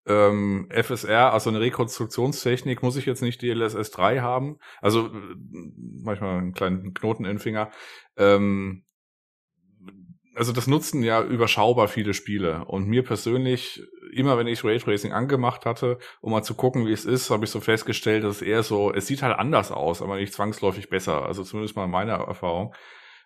[0.07, 4.59] ähm, FSR, also eine Rekonstruktionstechnik, muss ich jetzt nicht DLSS 3 haben.
[4.81, 5.09] Also
[6.03, 7.71] manchmal einen kleinen Knoten im Finger.
[8.17, 8.83] Ähm,
[10.35, 12.65] also das nutzen ja überschaubar viele Spiele.
[12.65, 17.05] Und mir persönlich, immer wenn ich Raytracing angemacht hatte, um mal zu gucken, wie es
[17.05, 20.17] ist, habe ich so festgestellt, dass es eher so, es sieht halt anders aus, aber
[20.17, 21.25] nicht zwangsläufig besser.
[21.25, 22.75] Also zumindest mal meine Erfahrung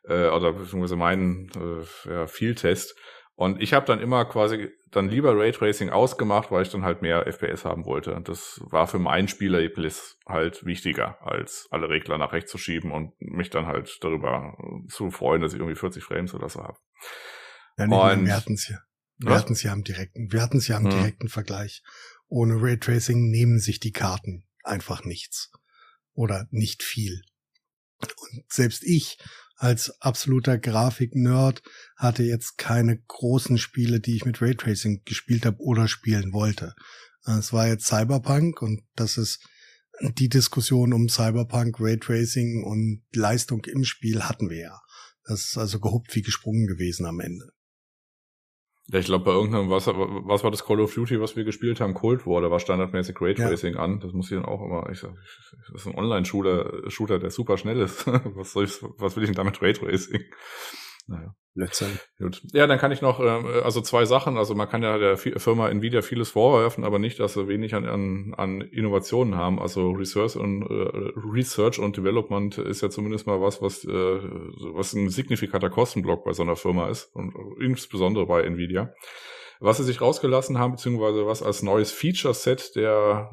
[0.08, 2.96] äh, oder beziehungsweise meinen äh, ja, Field-Test.
[3.40, 7.26] Und ich habe dann immer quasi dann lieber Raytracing ausgemacht, weil ich dann halt mehr
[7.26, 8.14] FPS haben wollte.
[8.14, 12.92] Und das war für meinen Spielerlebnis halt wichtiger, als alle Regler nach rechts zu schieben
[12.92, 14.58] und mich dann halt darüber
[14.90, 16.78] zu freuen, dass ich irgendwie 40 Frames oder so habe.
[17.78, 18.80] Ja, nee, und, wir hatten es ja.
[19.20, 20.92] Wir hatten es ja am direkten, wir hatten es ja am hm.
[20.92, 21.82] direkten Vergleich.
[22.28, 25.50] Ohne Raytracing nehmen sich die Karten einfach nichts.
[26.12, 27.22] Oder nicht viel.
[28.02, 28.12] Und
[28.50, 29.18] selbst ich
[29.60, 31.62] als absoluter Grafik-Nerd
[31.98, 36.74] hatte jetzt keine großen Spiele, die ich mit Raytracing gespielt habe oder spielen wollte.
[37.26, 39.46] Es war jetzt Cyberpunk und das ist
[40.02, 44.82] die Diskussion um Cyberpunk, Raytracing und Leistung im Spiel hatten wir ja.
[45.26, 47.52] Das ist also gehuppt wie gesprungen gewesen am Ende.
[48.92, 51.80] Ja, ich glaube, bei irgendeinem, was, was war das Call of Duty, was wir gespielt
[51.80, 51.94] haben?
[51.94, 53.82] Cold War, da war standardmäßig Raytracing ja.
[53.82, 54.00] an.
[54.00, 55.12] Das muss ich dann auch immer, ich sag,
[55.72, 58.08] das ist ein Online-Shooter, Shooter, der super schnell ist.
[58.36, 60.24] was soll ich, was will ich denn damit Raytracing?
[61.10, 61.34] Naja.
[61.56, 62.02] Letztendlich.
[62.20, 62.42] Gut.
[62.54, 64.38] Ja, dann kann ich noch, äh, also zwei Sachen.
[64.38, 67.86] Also man kann ja der Firma Nvidia vieles vorwerfen, aber nicht, dass sie wenig an,
[67.86, 69.60] an, an Innovationen haben.
[69.60, 74.94] Also Research und äh, Research und Development ist ja zumindest mal was, was, äh, was
[74.94, 78.94] ein signifikanter Kostenblock bei so einer Firma ist und insbesondere bei Nvidia.
[79.62, 83.30] Was sie sich rausgelassen haben, beziehungsweise was als neues Feature-Set der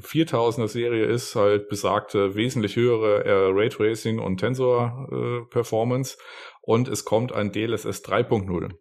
[0.00, 6.16] 4000er Serie ist, halt besagte wesentlich höhere äh, Raytracing und Tensor-Performance.
[6.16, 6.22] Äh,
[6.66, 8.74] und es kommt ein DLSS 3.0.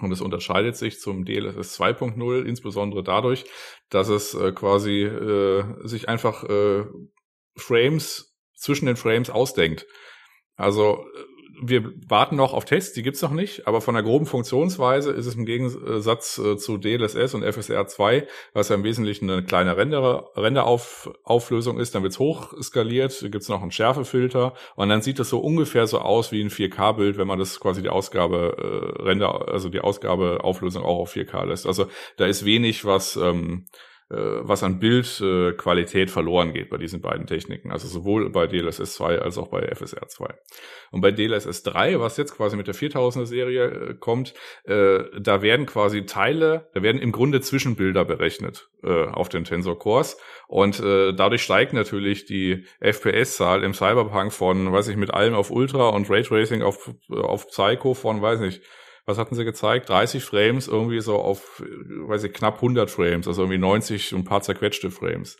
[0.00, 3.44] Und es unterscheidet sich zum DLSS 2.0 insbesondere dadurch,
[3.90, 6.84] dass es äh, quasi äh, sich einfach äh,
[7.56, 9.86] Frames zwischen den Frames ausdenkt.
[10.56, 14.26] Also äh, wir warten noch auf Tests, die gibt's noch nicht, aber von der groben
[14.26, 19.30] Funktionsweise ist es im Gegensatz äh, zu DLSS und FSR 2, was ja im Wesentlichen
[19.30, 25.02] eine kleine Render, Renderauflösung ist, dann wird's hoch skaliert, gibt's noch einen Schärfefilter und dann
[25.02, 28.96] sieht es so ungefähr so aus wie ein 4K-Bild, wenn man das quasi die Ausgabe
[28.98, 31.66] äh, Render, also die Ausgabeauflösung auch auf 4K lässt.
[31.66, 31.86] Also
[32.16, 37.70] da ist wenig, was ähm, äh, was an Bildqualität verloren geht bei diesen beiden Techniken.
[37.70, 40.34] Also sowohl bei DLSS 2 als auch bei FSR 2.
[40.90, 45.42] Und bei DLSS 3, was jetzt quasi mit der 4000er Serie äh, kommt, äh, da
[45.42, 50.18] werden quasi Teile, da werden im Grunde Zwischenbilder berechnet äh, auf den Tensor Cores.
[50.46, 55.50] Und äh, dadurch steigt natürlich die FPS-Zahl im Cyberpunk von, weiß ich, mit allem auf
[55.50, 58.60] Ultra und Raytracing auf, auf Psycho von, weiß ich,
[59.06, 59.88] was hatten sie gezeigt?
[59.88, 64.24] 30 Frames irgendwie so auf, weiß ich, knapp 100 Frames, also irgendwie 90 und ein
[64.24, 65.36] paar zerquetschte Frames.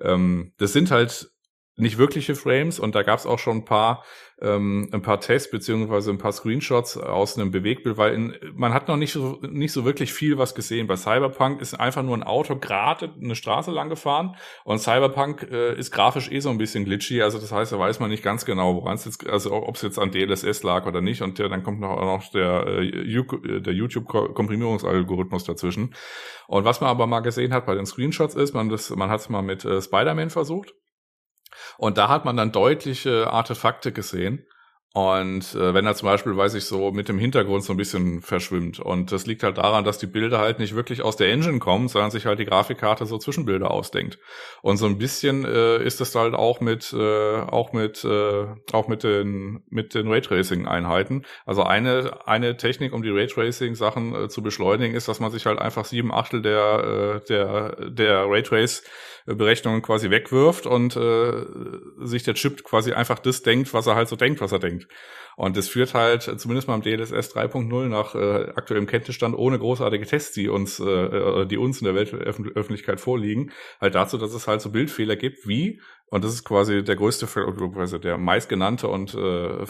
[0.00, 1.30] Ähm, das sind halt
[1.76, 4.04] nicht wirkliche Frames und da gab es auch schon ein paar
[4.44, 8.88] ähm, ein paar Tests beziehungsweise ein paar Screenshots aus einem Bewegtbild, weil in, man hat
[8.88, 10.86] noch nicht so nicht so wirklich viel was gesehen.
[10.86, 15.78] Bei Cyberpunk ist einfach nur ein Auto gerade eine Straße lang gefahren und Cyberpunk äh,
[15.78, 18.44] ist grafisch eh so ein bisschen glitchy, also das heißt, da weiß man nicht ganz
[18.44, 21.48] genau, woran es jetzt, also ob es jetzt an DLSS lag oder nicht und ja,
[21.48, 25.94] dann kommt noch, noch der, äh, der YouTube-Komprimierungsalgorithmus dazwischen.
[26.46, 29.28] Und was man aber mal gesehen hat bei den Screenshots ist, man man hat es
[29.28, 30.74] mal mit äh, Spider-Man versucht
[31.78, 34.46] und da hat man dann deutliche Artefakte gesehen.
[34.96, 38.22] Und äh, wenn er zum Beispiel, weiß ich so, mit dem Hintergrund so ein bisschen
[38.22, 38.78] verschwimmt.
[38.78, 41.88] Und das liegt halt daran, dass die Bilder halt nicht wirklich aus der Engine kommen,
[41.88, 44.20] sondern sich halt die Grafikkarte so Zwischenbilder ausdenkt.
[44.62, 48.86] Und so ein bisschen äh, ist es halt auch mit äh, auch mit äh, auch
[48.86, 51.26] mit den mit den Raytracing-Einheiten.
[51.44, 55.58] Also eine eine Technik, um die Raytracing-Sachen äh, zu beschleunigen, ist, dass man sich halt
[55.58, 58.84] einfach sieben Achtel der äh, der der Raytrace
[59.26, 61.46] Berechnungen quasi wegwirft und äh,
[62.00, 64.86] sich der Chip quasi einfach das denkt, was er halt so denkt, was er denkt.
[65.36, 70.06] Und das führt halt zumindest mal im DLSS 3.0 nach äh, aktuellem Kenntnisstand ohne großartige
[70.06, 74.46] Tests, die uns, äh, äh die uns in der Weltöffentlichkeit vorliegen, halt dazu, dass es
[74.46, 77.26] halt so Bildfehler gibt, wie und das ist quasi der größte,
[77.76, 79.66] also der meistgenannte und äh,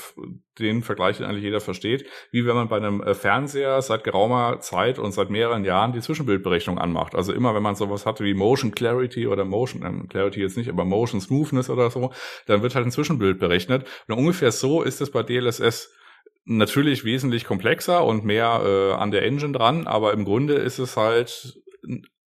[0.59, 4.61] den Vergleich, den eigentlich jeder versteht, wie wenn man bei einem äh, Fernseher seit geraumer
[4.61, 7.15] Zeit und seit mehreren Jahren die Zwischenbildberechnung anmacht.
[7.15, 10.69] Also immer, wenn man sowas hatte wie Motion Clarity oder Motion, äh, Clarity jetzt nicht,
[10.69, 12.13] aber Motion Smoothness oder so,
[12.47, 13.87] dann wird halt ein Zwischenbild berechnet.
[14.09, 15.93] Und ungefähr so ist es bei DLSS
[16.45, 20.97] natürlich wesentlich komplexer und mehr äh, an der Engine dran, aber im Grunde ist es
[20.97, 21.59] halt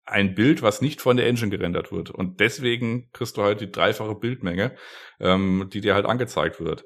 [0.08, 2.10] ein Bild, was nicht von der Engine gerendert wird.
[2.10, 4.76] Und deswegen kriegst du halt die dreifache Bildmenge,
[5.20, 6.86] ähm, die dir halt angezeigt wird.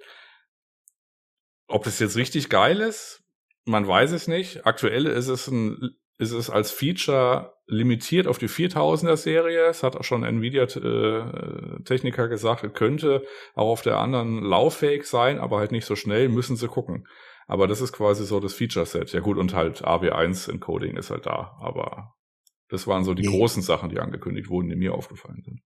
[1.67, 3.23] Ob es jetzt richtig geil ist,
[3.63, 4.65] man weiß es nicht.
[4.65, 9.67] Aktuell ist es ein, ist es als Feature limitiert auf die 4000er Serie.
[9.67, 15.05] Es hat auch schon Nvidia äh, Techniker gesagt, es könnte auch auf der anderen lauffähig
[15.05, 17.07] sein, aber halt nicht so schnell, müssen sie gucken.
[17.47, 19.13] Aber das ist quasi so das Feature Set.
[19.13, 22.15] Ja gut, und halt AW1 Encoding ist halt da, aber
[22.71, 23.37] das waren so die nee.
[23.37, 25.61] großen Sachen, die angekündigt wurden, die mir aufgefallen sind.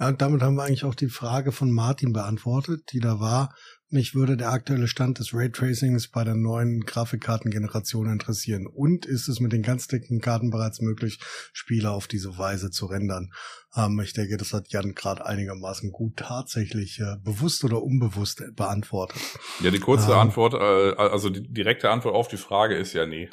[0.00, 3.54] Ja, und damit haben wir eigentlich auch die Frage von Martin beantwortet, die da war.
[3.90, 8.66] Mich würde der aktuelle Stand des Raytracings bei der neuen Grafikkartengeneration interessieren.
[8.66, 11.18] Und ist es mit den ganz dicken Karten bereits möglich,
[11.54, 13.30] Spiele auf diese Weise zu rendern?
[13.74, 19.22] Ähm, ich denke, das hat Jan gerade einigermaßen gut tatsächlich äh, bewusst oder unbewusst beantwortet.
[19.60, 23.06] Ja, die kurze ähm, Antwort, äh, also die direkte Antwort auf die Frage ist ja
[23.06, 23.30] nee.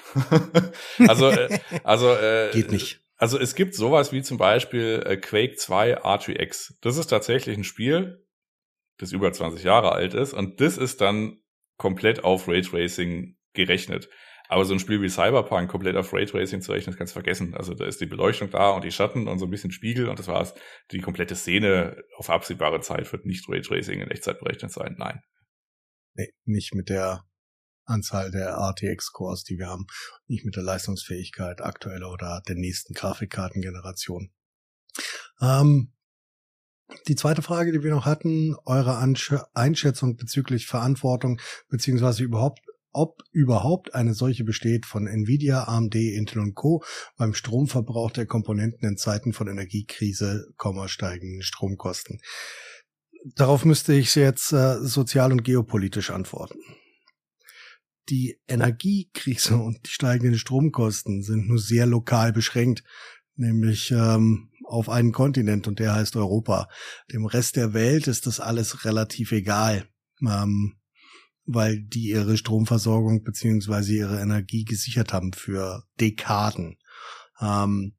[1.08, 3.02] also, äh, also äh, geht nicht.
[3.18, 6.76] Also es gibt sowas wie zum Beispiel äh, Quake 2 R2X.
[6.82, 8.25] Das ist tatsächlich ein Spiel,
[8.98, 11.38] das über 20 Jahre alt ist und das ist dann
[11.78, 14.10] komplett auf Raytracing gerechnet.
[14.48, 17.56] Aber so ein Spiel wie Cyberpunk komplett auf Raytracing zu rechnen, das kannst du vergessen.
[17.56, 20.20] Also da ist die Beleuchtung da und die Schatten und so ein bisschen Spiegel und
[20.20, 20.54] das war's.
[20.92, 24.96] Die komplette Szene auf absehbare Zeit wird nicht Raytracing in Echtzeit berechnet sein.
[24.98, 25.22] Nein.
[26.14, 27.26] Nee, nicht mit der
[27.86, 29.86] Anzahl der RTX-Cores, die wir haben,
[30.28, 34.32] nicht mit der Leistungsfähigkeit aktueller oder der nächsten Grafikkartengeneration.
[35.42, 35.95] Ähm,
[37.08, 38.98] die zweite Frage, die wir noch hatten, eure
[39.54, 42.62] Einschätzung bezüglich Verantwortung beziehungsweise überhaupt
[42.96, 46.82] ob überhaupt eine solche besteht von Nvidia, AMD, Intel und Co.
[47.18, 50.48] beim Stromverbrauch der Komponenten in Zeiten von Energiekrise,
[50.86, 52.22] steigenden Stromkosten.
[53.36, 56.58] Darauf müsste ich jetzt äh, sozial und geopolitisch antworten.
[58.08, 62.84] Die Energiekrise und die steigenden Stromkosten sind nur sehr lokal beschränkt,
[63.36, 66.68] nämlich ähm, auf einen Kontinent und der heißt Europa.
[67.12, 69.88] Dem Rest der Welt ist das alles relativ egal,
[70.22, 70.78] ähm,
[71.46, 76.78] weil die ihre Stromversorgung beziehungsweise ihre Energie gesichert haben für Dekaden.
[77.40, 77.96] Ähm,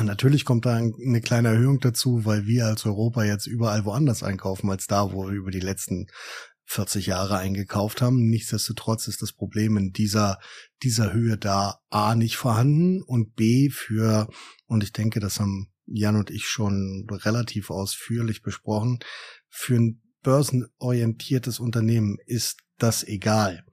[0.00, 4.70] Natürlich kommt da eine kleine Erhöhung dazu, weil wir als Europa jetzt überall woanders einkaufen
[4.70, 6.06] als da, wo wir über die letzten
[6.64, 8.28] 40 Jahre eingekauft haben.
[8.28, 10.38] Nichtsdestotrotz ist das Problem in dieser,
[10.82, 14.28] dieser Höhe da A nicht vorhanden und B für,
[14.66, 19.00] und ich denke, das haben Jan und ich schon relativ ausführlich besprochen,
[19.48, 23.64] für ein börsenorientiertes Unternehmen ist das egal.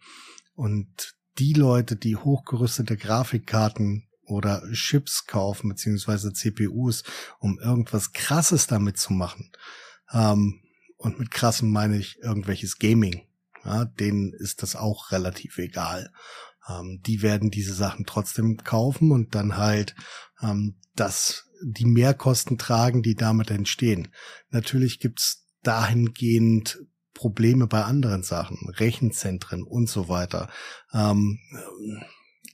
[0.54, 7.04] Und die Leute, die hochgerüstete Grafikkarten oder Chips kaufen, beziehungsweise CPUs,
[7.40, 9.52] um irgendwas krasses damit zu machen,
[10.12, 10.62] ähm,
[10.98, 13.26] und mit krassem meine ich irgendwelches Gaming.
[13.64, 16.12] Ja, denen ist das auch relativ egal.
[16.68, 19.96] Ähm, die werden diese Sachen trotzdem kaufen und dann halt
[20.42, 24.10] ähm, das, die Mehrkosten tragen, die damit entstehen.
[24.50, 26.80] Natürlich gibt's dahingehend
[27.14, 30.50] Probleme bei anderen Sachen, Rechenzentren und so weiter.
[30.94, 31.40] Ähm,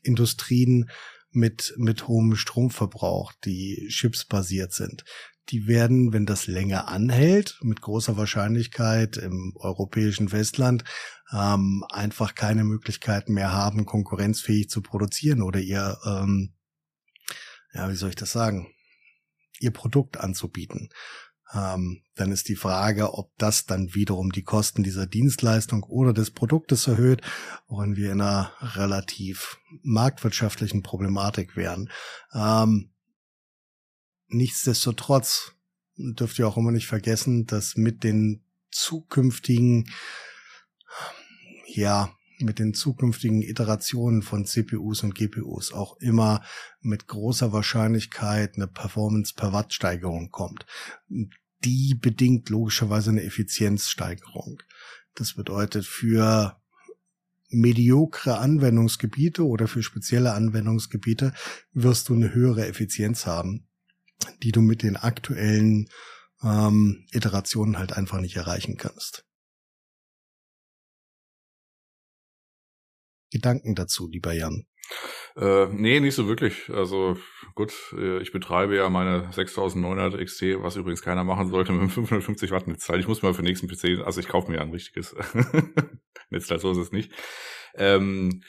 [0.01, 0.89] Industrien
[1.31, 5.03] mit, mit hohem Stromverbrauch, die chipsbasiert sind
[5.49, 10.83] die werden, wenn das länger anhält, mit großer Wahrscheinlichkeit im europäischen Festland
[11.31, 16.53] ähm, einfach keine Möglichkeiten mehr haben, konkurrenzfähig zu produzieren oder ihr, ähm,
[17.73, 18.67] ja, wie soll ich das sagen,
[19.59, 20.89] ihr Produkt anzubieten.
[21.53, 26.31] Ähm, dann ist die Frage, ob das dann wiederum die Kosten dieser Dienstleistung oder des
[26.31, 27.21] Produktes erhöht,
[27.67, 31.89] worin wir in einer relativ marktwirtschaftlichen Problematik wären.
[32.33, 32.89] Ähm,
[34.27, 35.53] Nichtsdestotrotz
[35.97, 39.89] dürft ihr auch immer nicht vergessen, dass mit den zukünftigen,
[41.67, 46.43] ja, mit den zukünftigen Iterationen von CPUs und GPUs auch immer
[46.81, 50.65] mit großer Wahrscheinlichkeit eine Performance per Watt Steigerung kommt.
[51.63, 54.61] Die bedingt logischerweise eine Effizienzsteigerung.
[55.15, 56.61] Das bedeutet für
[57.49, 61.33] mediokre Anwendungsgebiete oder für spezielle Anwendungsgebiete
[61.71, 63.67] wirst du eine höhere Effizienz haben
[64.43, 65.89] die du mit den aktuellen
[66.43, 69.25] ähm, Iterationen halt einfach nicht erreichen kannst.
[73.35, 74.65] Gedanken dazu, lieber Jan?
[75.35, 76.69] Äh, nee, nicht so wirklich.
[76.69, 77.17] Also
[77.53, 81.89] gut, äh, ich betreibe ja meine 6900 XT, was übrigens keiner machen sollte, mit einem
[81.89, 83.01] 550 Watt Netzteil.
[83.01, 85.13] Ich muss mal für den nächsten PC, also ich kaufe mir ein richtiges
[86.29, 87.11] Netzteil, so ist es nicht.
[87.73, 88.41] Ähm,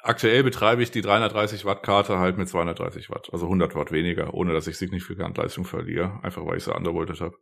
[0.00, 4.34] aktuell betreibe ich die 330 Watt Karte halt mit 230 Watt, also 100 Watt weniger,
[4.34, 7.36] ohne dass ich signifikant Leistung verliere, einfach weil ich so undervoltet habe.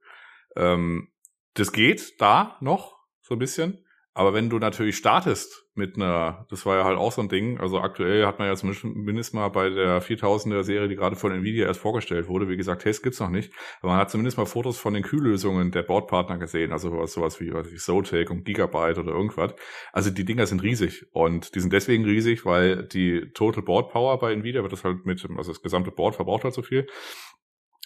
[0.57, 1.13] Ähm,
[1.53, 3.85] das geht da noch so ein bisschen,
[4.15, 7.59] aber wenn du natürlich startest mit einer, das war ja halt auch so ein Ding,
[7.59, 11.67] also aktuell hat man ja zumindest mal bei der 4000er Serie, die gerade von Nvidia
[11.67, 14.79] erst vorgestellt wurde, wie gesagt, Tests gibt's noch nicht, aber man hat zumindest mal Fotos
[14.79, 18.99] von den Kühllösungen der Bordpartner gesehen, also sowas, sowas wie, weiß ich, Zotac und Gigabyte
[18.99, 19.55] oder irgendwas.
[19.93, 24.19] Also die Dinger sind riesig und die sind deswegen riesig, weil die Total Board Power
[24.19, 26.87] bei Nvidia wird das halt mit, also das gesamte Board verbraucht halt so viel.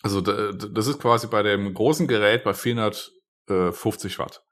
[0.02, 4.44] Also das ist quasi bei dem großen Gerät bei 450 Watt.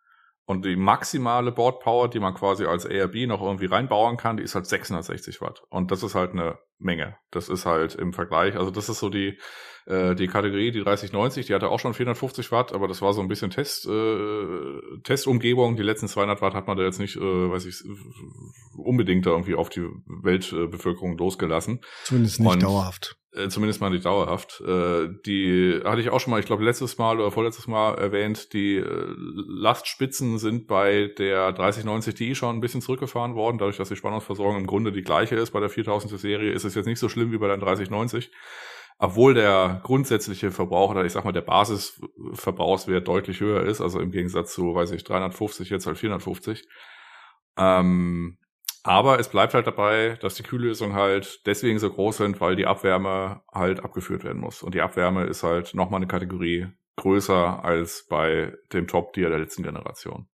[0.47, 4.45] Und die maximale Board Power, die man quasi als ARB noch irgendwie reinbauen kann, die
[4.45, 5.65] ist halt 660 Watt.
[5.71, 7.17] Und das ist halt eine Menge.
[7.33, 9.39] Das ist halt im Vergleich, also das ist so die,
[9.87, 13.23] äh, die Kategorie, die 3090, die hatte auch schon 450 Watt, aber das war so
[13.23, 15.75] ein bisschen Test, äh, Testumgebung.
[15.75, 17.21] Die letzten 200 Watt hat man da jetzt nicht, äh,
[17.51, 17.83] weiß ich,
[18.77, 21.81] unbedingt da irgendwie auf die Weltbevölkerung losgelassen.
[22.05, 24.61] Zumindest nicht Und, dauerhaft äh, zumindest mal nicht dauerhaft.
[24.61, 28.53] Äh, die hatte ich auch schon mal, ich glaube letztes Mal oder vorletztes Mal erwähnt,
[28.53, 33.89] die äh, Lastspitzen sind bei der 3090 Ti schon ein bisschen zurückgefahren worden, dadurch, dass
[33.89, 36.99] die Spannungsversorgung im Grunde die gleiche ist bei der 4000 Serie, ist es jetzt nicht
[36.99, 38.31] so schlimm wie bei der 3090.
[38.99, 44.11] Obwohl der grundsätzliche Verbrauch, oder ich sag mal, der Basisverbrauchswert deutlich höher ist, also im
[44.11, 46.67] Gegensatz zu, weiß ich, 350, jetzt halt 450.
[47.59, 48.39] Ähm,
[48.87, 52.67] aber es bleibt halt dabei, dass die Kühllösungen halt deswegen so groß sind, weil die
[52.67, 54.63] Abwärme halt abgeführt werden muss.
[54.63, 59.65] Und die Abwärme ist halt nochmal eine Kategorie größer als bei dem Top-Tier der letzten
[59.65, 60.29] Generation.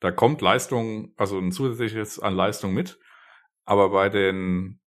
[0.00, 2.98] Da kommt Leistung, also ein zusätzliches an Leistung mit.
[3.64, 4.80] Aber bei den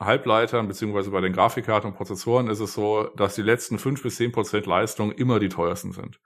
[0.00, 4.16] Halbleitern beziehungsweise bei den Grafikkarten und Prozessoren ist es so, dass die letzten fünf bis
[4.16, 6.20] zehn Prozent Leistung immer die teuersten sind.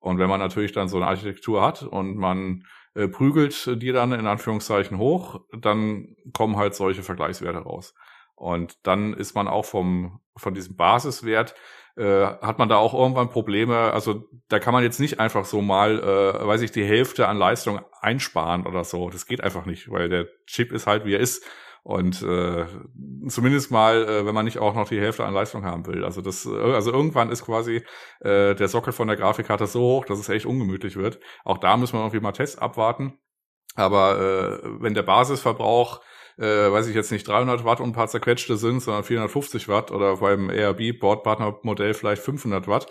[0.00, 4.12] Und wenn man natürlich dann so eine Architektur hat und man äh, prügelt die dann
[4.12, 7.94] in Anführungszeichen hoch, dann kommen halt solche Vergleichswerte raus.
[8.34, 11.54] Und dann ist man auch vom, von diesem Basiswert,
[11.96, 13.92] äh, hat man da auch irgendwann Probleme.
[13.92, 17.36] Also da kann man jetzt nicht einfach so mal, äh, weiß ich, die Hälfte an
[17.36, 19.10] Leistung einsparen oder so.
[19.10, 21.44] Das geht einfach nicht, weil der Chip ist halt, wie er ist.
[21.82, 22.66] Und äh,
[23.28, 26.04] zumindest mal, äh, wenn man nicht auch noch die Hälfte an Leistung haben will.
[26.04, 27.82] Also das, äh, also irgendwann ist quasi
[28.20, 31.20] äh, der Sockel von der Grafikkarte so hoch, dass es echt ungemütlich wird.
[31.44, 33.18] Auch da müssen wir irgendwie mal Tests abwarten.
[33.76, 36.00] Aber äh, wenn der Basisverbrauch
[36.40, 39.90] äh, weiß ich jetzt nicht, 300 Watt und ein paar zerquetschte sind, sondern 450 Watt
[39.90, 42.86] oder beim ARB Boardpartner Modell vielleicht 500 Watt.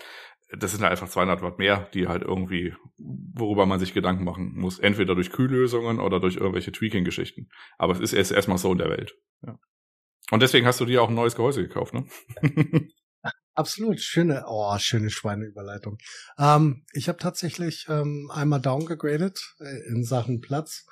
[0.58, 4.52] Das sind halt einfach 200 Watt mehr, die halt irgendwie, worüber man sich Gedanken machen
[4.54, 4.78] muss.
[4.78, 7.48] Entweder durch Kühllösungen oder durch irgendwelche Tweaking-Geschichten.
[7.78, 9.14] Aber es ist erst erstmal so in der Welt.
[9.46, 9.58] Ja.
[10.30, 12.06] Und deswegen hast du dir auch ein neues Gehäuse gekauft, ne?
[13.54, 15.98] Absolut, schöne, oh, schöne Schweineüberleitung.
[16.38, 20.86] Ähm, ich habe tatsächlich ähm, einmal downgegradet äh, in Sachen Platz.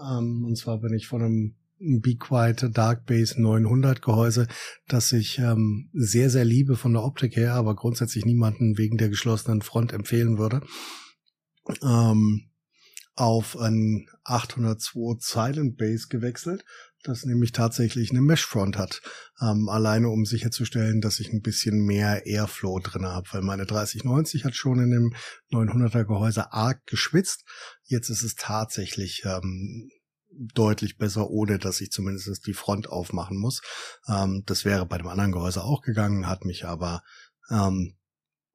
[0.00, 4.48] Ähm, und zwar bin ich von einem Be Quiet Dark Base 900 Gehäuse,
[4.88, 9.08] das ich ähm, sehr, sehr liebe von der Optik her, aber grundsätzlich niemanden wegen der
[9.08, 10.62] geschlossenen Front empfehlen würde.
[11.82, 12.50] Ähm,
[13.14, 16.64] auf ein 802 Silent Base gewechselt,
[17.02, 19.02] das nämlich tatsächlich eine Mesh Front hat.
[19.40, 24.44] Ähm, alleine um sicherzustellen, dass ich ein bisschen mehr Airflow drin habe, weil meine 3090
[24.44, 25.14] hat schon in dem
[25.52, 27.44] 900er Gehäuse arg geschwitzt.
[27.84, 29.90] Jetzt ist es tatsächlich ähm,
[30.38, 33.60] deutlich besser, ohne dass ich zumindest die Front aufmachen muss.
[34.08, 37.02] Ähm, das wäre bei dem anderen Gehäuse auch gegangen, hat mich aber
[37.50, 37.98] ähm,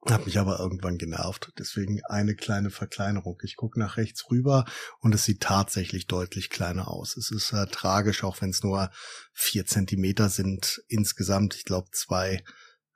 [0.06, 1.52] hat mich aber irgendwann genervt.
[1.58, 3.38] Deswegen eine kleine Verkleinerung.
[3.42, 4.64] Ich gucke nach rechts rüber
[5.00, 7.16] und es sieht tatsächlich deutlich kleiner aus.
[7.16, 8.90] Es ist äh, tragisch, auch wenn es nur
[9.32, 11.54] vier Zentimeter sind insgesamt.
[11.54, 12.44] Ich glaube zwei,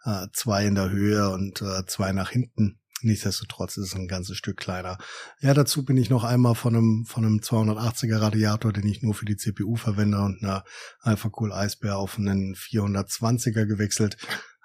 [0.04, 2.78] äh, zwei in der Höhe und äh, zwei nach hinten.
[3.02, 4.98] Nichtsdestotrotz ist es ein ganzes Stück kleiner.
[5.40, 9.14] Ja, dazu bin ich noch einmal von einem, von einem 280er Radiator, den ich nur
[9.14, 10.64] für die CPU verwende und einer
[11.00, 14.16] Alpha Cool Eisbär auf einen 420er gewechselt.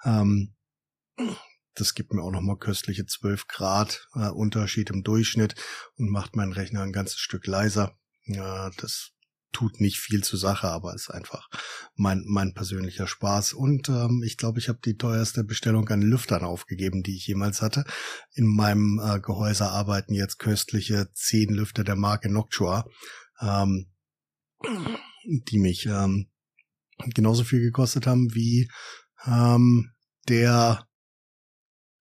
[0.04, 0.54] Ähm,
[1.74, 5.54] das gibt mir auch nochmal köstliche 12 Grad äh, Unterschied im Durchschnitt
[5.96, 7.96] und macht meinen Rechner ein ganzes Stück leiser.
[8.26, 9.13] Ja, das
[9.54, 11.48] tut nicht viel zur Sache, aber ist einfach
[11.94, 13.54] mein, mein persönlicher Spaß.
[13.54, 17.62] Und ähm, ich glaube, ich habe die teuerste Bestellung an Lüftern aufgegeben, die ich jemals
[17.62, 17.84] hatte.
[18.34, 22.84] In meinem äh, Gehäuse arbeiten jetzt köstliche zehn Lüfter der Marke Noctua,
[23.40, 23.86] ähm,
[25.24, 26.28] die mich ähm,
[27.14, 28.68] genauso viel gekostet haben wie
[29.26, 29.90] ähm,
[30.28, 30.86] der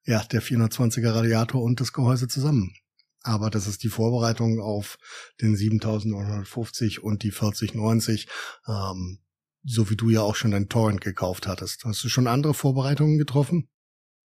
[0.06, 2.76] ja, der 420er Radiator und das Gehäuse zusammen.
[3.24, 4.98] Aber das ist die Vorbereitung auf
[5.42, 8.28] den 7950 und die 4090,
[8.68, 9.20] ähm,
[9.64, 11.86] so wie du ja auch schon dein Torrent gekauft hattest.
[11.86, 13.70] Hast du schon andere Vorbereitungen getroffen?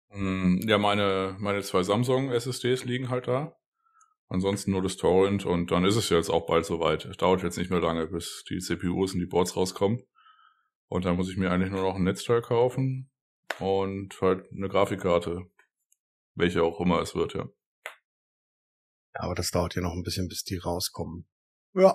[0.10, 3.58] Hm, ja, meine, meine zwei Samsung SSDs liegen halt da.
[4.30, 7.06] Ansonsten nur das Torrent und dann ist es jetzt auch bald soweit.
[7.06, 10.02] Es dauert jetzt nicht mehr lange, bis die CPUs und die Boards rauskommen.
[10.90, 13.10] Und dann muss ich mir eigentlich nur noch ein Netzteil kaufen
[13.60, 15.50] und halt eine Grafikkarte
[16.38, 17.50] welche auch immer es wird, ja.
[19.20, 21.26] Aber das dauert ja noch ein bisschen, bis die rauskommen.
[21.74, 21.94] Ja.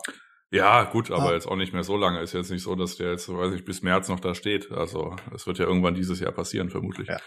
[0.51, 1.33] Ja, gut, aber ah.
[1.33, 2.20] jetzt auch nicht mehr so lange.
[2.20, 4.70] Ist jetzt nicht so, dass der jetzt, weiß ich, bis März noch da steht.
[4.70, 7.09] Also, es wird ja irgendwann dieses Jahr passieren, vermutlich.
[7.09, 7.18] Ja.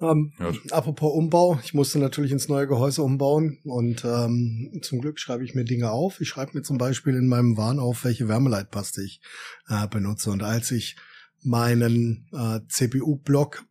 [0.00, 0.52] Ähm, ja.
[0.72, 5.54] Apropos Umbau, ich musste natürlich ins neue Gehäuse umbauen und ähm, zum Glück schreibe ich
[5.54, 6.20] mir Dinge auf.
[6.20, 9.20] Ich schreibe mir zum Beispiel in meinem Warn auf, welche Wärmeleitpaste ich
[9.68, 10.30] äh, benutze.
[10.30, 10.96] Und als ich
[11.42, 13.64] meinen äh, CPU-Block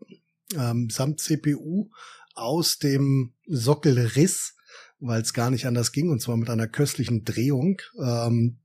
[0.58, 1.90] ähm, samt CPU
[2.34, 4.56] aus dem Sockel riss,
[5.00, 8.60] weil es gar nicht anders ging, und zwar mit einer köstlichen Drehung, ähm,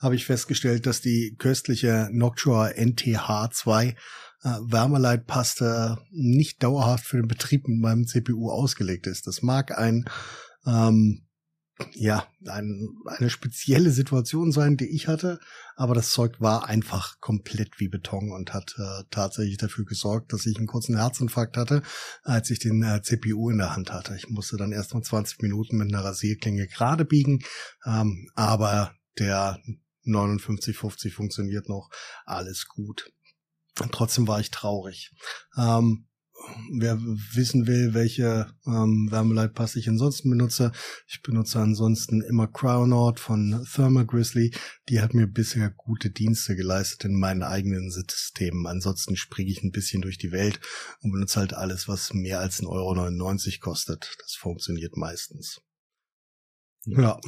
[0.00, 3.94] habe ich festgestellt, dass die köstliche Noctua NTH2 äh,
[4.44, 9.26] Wärmeleitpaste nicht dauerhaft für den Betrieb mit meinem CPU ausgelegt ist.
[9.26, 10.06] Das mag ein
[10.66, 11.26] ähm,
[11.94, 15.40] ja, ein, eine spezielle Situation sein, die ich hatte,
[15.74, 20.46] aber das Zeug war einfach komplett wie Beton und hat äh, tatsächlich dafür gesorgt, dass
[20.46, 21.82] ich einen kurzen Herzinfarkt hatte,
[22.22, 24.14] als ich den äh, CPU in der Hand hatte.
[24.16, 27.42] Ich musste dann erst mal 20 Minuten mit einer Rasierklinge gerade biegen,
[27.86, 29.58] ähm, aber der
[30.04, 31.90] 5950 funktioniert noch,
[32.24, 33.10] alles gut.
[33.80, 35.12] Und trotzdem war ich traurig.
[35.56, 36.06] Ähm,
[36.72, 40.72] wer wissen will, welche ähm, Wärmeleitpaste ich ansonsten benutze,
[41.06, 44.54] ich benutze ansonsten immer Crownaut von Thermal Grizzly.
[44.88, 48.66] Die hat mir bisher gute Dienste geleistet in meinen eigenen Systemen.
[48.66, 50.60] Ansonsten springe ich ein bisschen durch die Welt
[51.00, 54.16] und benutze halt alles, was mehr als 1,99 Euro kostet.
[54.20, 55.60] Das funktioniert meistens.
[56.84, 57.18] Ja.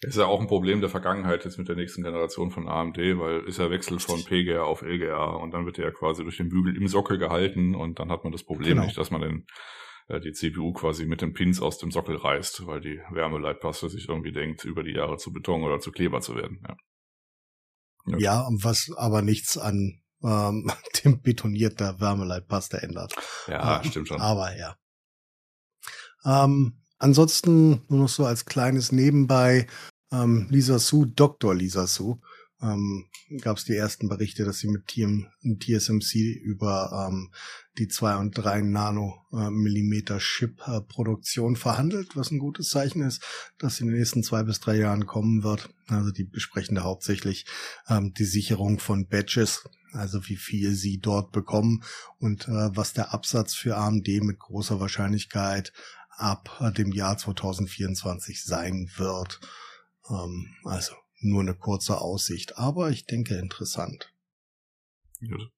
[0.00, 3.40] Ist ja auch ein Problem der Vergangenheit jetzt mit der nächsten Generation von AMD, weil
[3.46, 6.48] ist ja Wechsel von PGA auf LGA und dann wird der ja quasi durch den
[6.48, 8.84] Bügel im Sockel gehalten und dann hat man das Problem genau.
[8.84, 9.46] nicht, dass man den,
[10.08, 14.08] äh, die CPU quasi mit den Pins aus dem Sockel reißt, weil die Wärmeleitpaste sich
[14.08, 16.62] irgendwie denkt, über die Jahre zu Beton oder zu Kleber zu werden.
[16.66, 16.76] Ja,
[18.06, 18.18] ja.
[18.18, 20.70] ja was aber nichts an ähm,
[21.04, 23.14] dem betonierter Wärmeleitpaste ändert.
[23.46, 24.20] Ja, äh, stimmt schon.
[24.20, 24.76] Aber ja.
[26.24, 29.66] Ähm, Ansonsten nur noch so als kleines Nebenbei
[30.12, 31.54] ähm, Lisa Su, Dr.
[31.54, 32.20] Lisa Su.
[32.62, 33.06] ähm,
[33.40, 37.30] gab es die ersten Berichte, dass sie mit TM, TSMC über ähm,
[37.76, 43.22] die zwei und drei Nanomillimeter Chip-Produktion verhandelt, was ein gutes Zeichen ist,
[43.58, 45.68] dass in den nächsten zwei bis drei Jahren kommen wird.
[45.88, 47.46] Also die besprechen da hauptsächlich
[47.88, 51.82] ähm, die Sicherung von Batches, also wie viel sie dort bekommen
[52.18, 55.72] und äh, was der Absatz für AMD mit großer Wahrscheinlichkeit
[56.16, 59.40] ab dem Jahr 2024 sein wird.
[60.08, 64.12] Ähm, also nur eine kurze Aussicht, aber ich denke interessant.
[65.20, 65.50] Gut.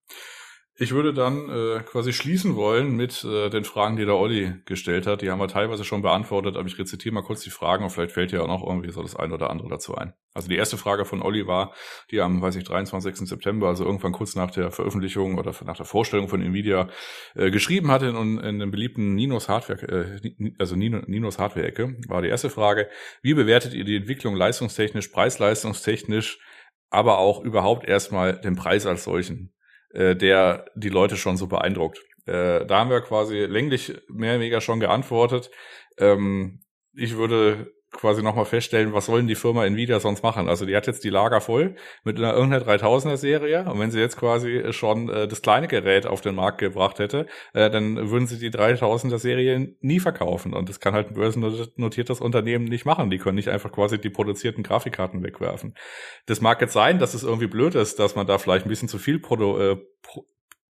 [0.81, 5.09] Ich würde dann äh, quasi schließen wollen mit äh, den Fragen, die der Olli gestellt
[5.09, 5.23] hat.
[5.23, 8.13] Die haben wir teilweise schon beantwortet, aber ich rezitiere mal kurz die Fragen und vielleicht
[8.13, 10.13] fällt ja auch noch irgendwie so das eine oder andere dazu ein.
[10.35, 11.75] Also die erste Frage von Olli war,
[12.13, 13.29] die am, weiß ich, 23.
[13.29, 16.89] September, also irgendwann kurz nach der Veröffentlichung oder nach der Vorstellung von Nvidia,
[17.35, 22.29] äh, geschrieben hat in, in dem beliebten Ninos Hardware, äh, also Ninos Hardware-Ecke, war die
[22.29, 22.89] erste Frage.
[23.21, 26.39] Wie bewertet ihr die Entwicklung leistungstechnisch, preisleistungstechnisch,
[26.89, 29.53] aber auch überhaupt erstmal den Preis als solchen?
[29.93, 31.99] Äh, der die Leute schon so beeindruckt.
[32.27, 35.51] Äh, da haben wir quasi länglich mehr oder weniger schon geantwortet.
[35.99, 36.61] Ähm,
[36.95, 40.49] ich würde quasi nochmal feststellen, was sollen die Firma Nvidia sonst machen?
[40.49, 41.75] Also die hat jetzt die Lager voll
[42.05, 46.07] mit einer irgendeiner 3000er Serie und wenn sie jetzt quasi schon äh, das kleine Gerät
[46.07, 50.69] auf den Markt gebracht hätte, äh, dann würden sie die 3000er Serie nie verkaufen und
[50.69, 53.11] das kann halt ein börsennotiertes Unternehmen nicht machen.
[53.11, 55.75] Die können nicht einfach quasi die produzierten Grafikkarten wegwerfen.
[56.27, 58.89] Das mag jetzt sein, dass es irgendwie blöd ist, dass man da vielleicht ein bisschen
[58.89, 59.77] zu viel Produ äh,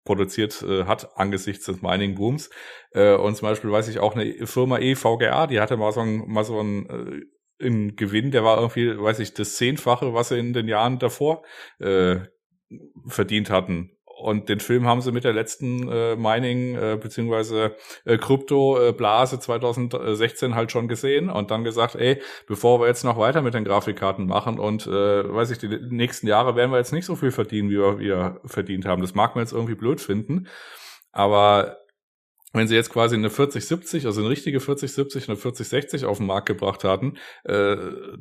[0.07, 2.49] produziert äh, hat angesichts des Mining Booms.
[2.91, 6.23] Äh, und zum Beispiel weiß ich auch eine Firma EVGA, die hatte mal so ein,
[6.27, 7.25] mal so ein äh,
[7.59, 11.43] ein Gewinn, der war irgendwie, weiß ich, das Zehnfache, was sie in den Jahren davor
[11.79, 12.17] äh,
[13.07, 13.96] verdient hatten.
[14.17, 19.39] Und den Film haben sie mit der letzten äh, Mining äh, beziehungsweise äh, Krypto-Blase äh,
[19.39, 23.63] 2016 halt schon gesehen und dann gesagt, ey, bevor wir jetzt noch weiter mit den
[23.63, 27.31] Grafikkarten machen und äh, weiß ich, die nächsten Jahre werden wir jetzt nicht so viel
[27.31, 29.03] verdienen, wie wir, wir verdient haben.
[29.03, 30.47] Das mag man jetzt irgendwie blöd finden,
[31.11, 31.77] aber
[32.53, 36.47] wenn sie jetzt quasi eine 4070, also eine richtige 4070, eine 4060 auf den Markt
[36.47, 37.75] gebracht hatten, äh,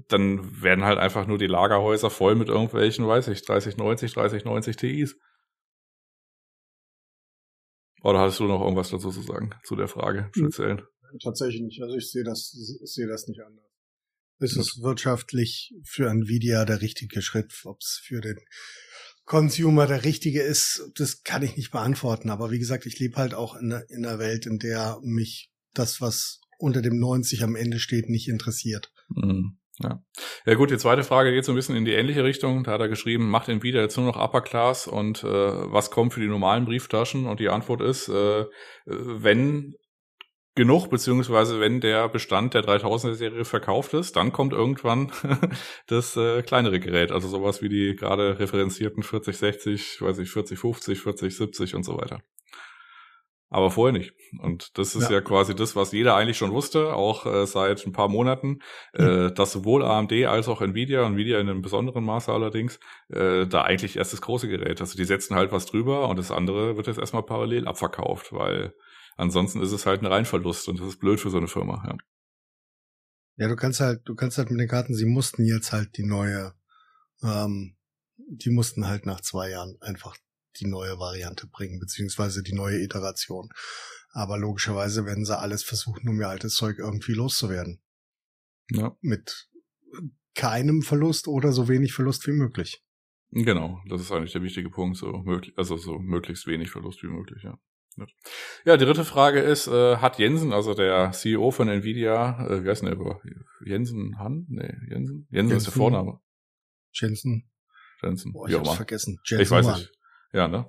[0.09, 5.17] dann werden halt einfach nur die Lagerhäuser voll mit irgendwelchen, weiß ich, 3090, 3090 Ti's.
[8.07, 10.87] Oder hast du noch irgendwas dazu zu sagen, zu der Frage speziell?
[11.21, 11.83] Tatsächlich nicht.
[11.83, 13.65] Also ich sehe das, ich sehe das nicht anders.
[14.39, 17.53] Es ist wirtschaftlich für Nvidia der richtige Schritt.
[17.65, 18.39] Ob es für den
[19.25, 22.31] Consumer der richtige ist, das kann ich nicht beantworten.
[22.31, 26.01] Aber wie gesagt, ich lebe halt auch in, in einer Welt, in der mich das,
[26.01, 28.93] was unter dem 90 am Ende steht, nicht interessiert.
[29.09, 29.59] Mhm.
[29.79, 30.03] Ja.
[30.47, 32.65] ja gut, die zweite Frage geht so ein bisschen in die ähnliche Richtung.
[32.65, 36.15] Da hat er geschrieben, macht Nvidia jetzt nur noch Upper Class und äh, was kommt
[36.15, 37.27] für die normalen Brieftaschen?
[37.27, 38.47] Und die Antwort ist, äh,
[38.87, 39.75] wenn
[40.55, 45.13] genug, beziehungsweise wenn der Bestand der 3000er Serie verkauft ist, dann kommt irgendwann
[45.87, 51.75] das äh, kleinere Gerät, also sowas wie die gerade referenzierten 4060, weiß ich, 4050, 4070
[51.75, 52.23] und so weiter.
[53.49, 54.13] Aber vorher nicht.
[54.41, 55.17] Und das ist ja.
[55.17, 58.59] ja, quasi das, was jeder eigentlich schon wusste, auch äh, seit ein paar Monaten,
[58.93, 63.63] äh, dass sowohl AMD als auch Nvidia, Nvidia in einem besonderen Maße allerdings, äh, da
[63.63, 64.81] eigentlich erst das große Gerät.
[64.81, 68.75] Also die setzen halt was drüber und das andere wird jetzt erstmal parallel abverkauft, weil
[69.17, 71.97] ansonsten ist es halt ein Reinverlust und das ist blöd für so eine Firma, ja.
[73.39, 76.07] Ja, du kannst halt, du kannst halt mit den Karten, sie mussten jetzt halt die
[76.07, 76.55] neue,
[77.23, 77.77] ähm,
[78.17, 80.17] die mussten halt nach zwei Jahren einfach
[80.61, 83.51] die neue Variante bringen, beziehungsweise die neue Iteration.
[84.11, 87.83] Aber logischerweise werden sie alles versuchen, um ihr altes Zeug irgendwie loszuwerden.
[88.71, 88.97] Ja.
[89.01, 89.49] Mit
[90.35, 92.83] keinem Verlust oder so wenig Verlust wie möglich.
[93.31, 97.09] Genau, das ist eigentlich der wichtige Punkt, so möglich, also so möglichst wenig Verlust wie
[97.09, 97.59] möglich, ja.
[98.67, 102.69] Ja, die dritte Frage ist, äh, hat Jensen, also der CEO von Nvidia, äh, wie
[102.69, 103.21] heißt denn der?
[103.65, 104.45] Jensen Han?
[104.49, 104.91] Nee, Jensen?
[104.91, 106.21] Jensen, Jensen ist der Vorname.
[106.93, 107.51] Jensen.
[108.03, 108.33] Jensen.
[108.33, 109.19] Boah, ich hab's vergessen.
[109.25, 109.93] Jensen ich weiß nicht.
[110.33, 110.67] Ja, ne?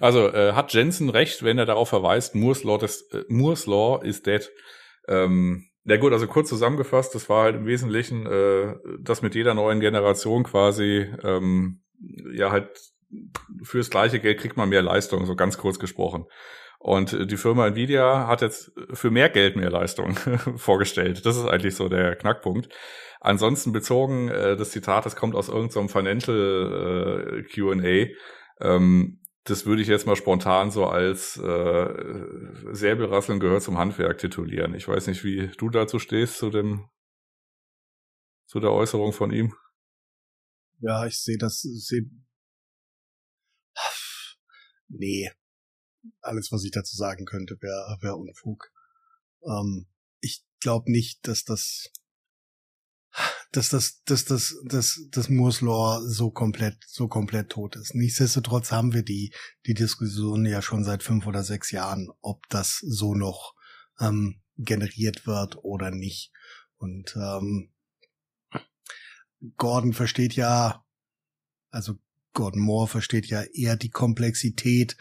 [0.00, 4.02] Also äh, hat Jensen recht, wenn er darauf verweist, Moore's Law, ist, äh, Moore's Law
[4.02, 4.50] is dead.
[5.06, 9.54] Ähm, ja gut, also kurz zusammengefasst, das war halt im Wesentlichen, äh, dass mit jeder
[9.54, 11.80] neuen Generation quasi ähm,
[12.32, 12.68] ja halt
[13.62, 16.26] fürs gleiche Geld kriegt man mehr Leistung, so ganz kurz gesprochen.
[16.78, 20.14] Und die Firma Nvidia hat jetzt für mehr Geld mehr Leistung
[20.56, 21.26] vorgestellt.
[21.26, 22.68] Das ist eigentlich so der Knackpunkt.
[23.20, 28.14] Ansonsten bezogen, äh, das Zitat, das kommt aus irgendeinem Financial äh, Q&A,
[28.60, 34.74] ähm, das würde ich jetzt mal spontan so als äh, Säbelrasseln gehört zum Handwerk titulieren.
[34.74, 36.88] Ich weiß nicht, wie du dazu stehst, zu dem,
[38.46, 39.54] zu der Äußerung von ihm.
[40.80, 42.10] Ja, ich sehe das, sehe.
[44.88, 45.30] Nee.
[46.20, 48.70] Alles, was ich dazu sagen könnte, wäre wär Unfug.
[49.42, 49.86] Ähm,
[50.20, 51.90] ich glaube nicht, dass das
[53.52, 57.94] dass das, dass das, dass das Moore's Law so komplett, so komplett tot ist.
[57.94, 59.32] Nichtsdestotrotz haben wir die,
[59.66, 63.54] die Diskussion ja schon seit fünf oder sechs Jahren, ob das so noch
[64.00, 66.32] ähm, generiert wird oder nicht.
[66.76, 67.72] Und ähm,
[69.56, 70.84] Gordon versteht ja,
[71.70, 71.94] also
[72.32, 74.96] Gordon Moore versteht ja eher die Komplexität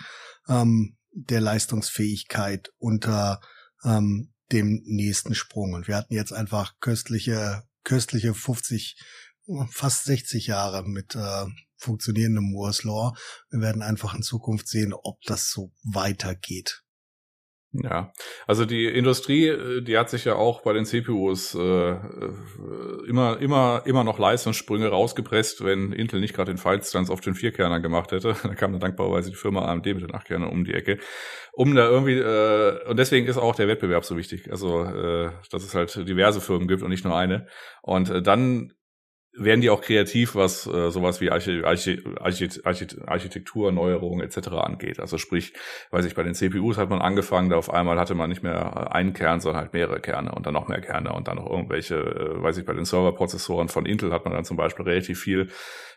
[0.48, 3.42] ähm, der Leistungsfähigkeit unter
[3.84, 5.74] ähm, dem nächsten Sprung.
[5.74, 8.98] Und wir hatten jetzt einfach köstliche, köstliche 50,
[9.70, 11.46] fast 60 Jahre mit äh,
[11.78, 13.14] funktionierendem Moore's Law.
[13.50, 16.84] Wir werden einfach in Zukunft sehen, ob das so weitergeht.
[17.74, 18.14] Ja,
[18.48, 21.98] also die Industrie, äh, die hat sich ja auch bei den CPUs äh, äh,
[23.08, 27.80] immer, immer, immer noch Leistungssprünge rausgepresst, wenn Intel nicht gerade den Fallstanz auf den Vierkerner
[27.80, 28.36] gemacht hätte.
[28.48, 30.98] Da kam dann dankbarerweise die Firma AMD mit den Achtkernern um die Ecke.
[31.52, 34.50] Um da irgendwie, äh, und deswegen ist auch der Wettbewerb so wichtig.
[34.50, 37.48] Also, äh, dass es halt diverse Firmen gibt und nicht nur eine.
[37.82, 38.72] Und äh, dann
[39.38, 44.50] werden die auch kreativ, was äh, sowas wie Archi Archi Archi Architektur, Neuerungen etc.
[44.50, 45.00] angeht.
[45.00, 45.54] Also sprich,
[45.92, 48.94] weiß ich, bei den CPUs hat man angefangen, da auf einmal hatte man nicht mehr
[48.94, 51.96] einen Kern, sondern halt mehrere Kerne und dann noch mehr Kerne und dann noch irgendwelche,
[51.96, 55.50] äh, weiß ich, bei den Serverprozessoren von Intel hat man dann zum Beispiel relativ viel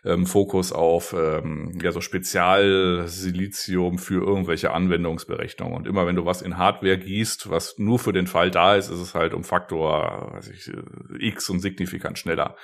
[0.03, 5.75] ähm, Fokus auf ähm, ja so Spezialsilizium für irgendwelche Anwendungsberechnungen.
[5.75, 8.89] Und immer wenn du was in Hardware gießt, was nur für den Fall da ist,
[8.89, 12.55] ist es halt um Faktor, weiß ich, äh, X und signifikant schneller.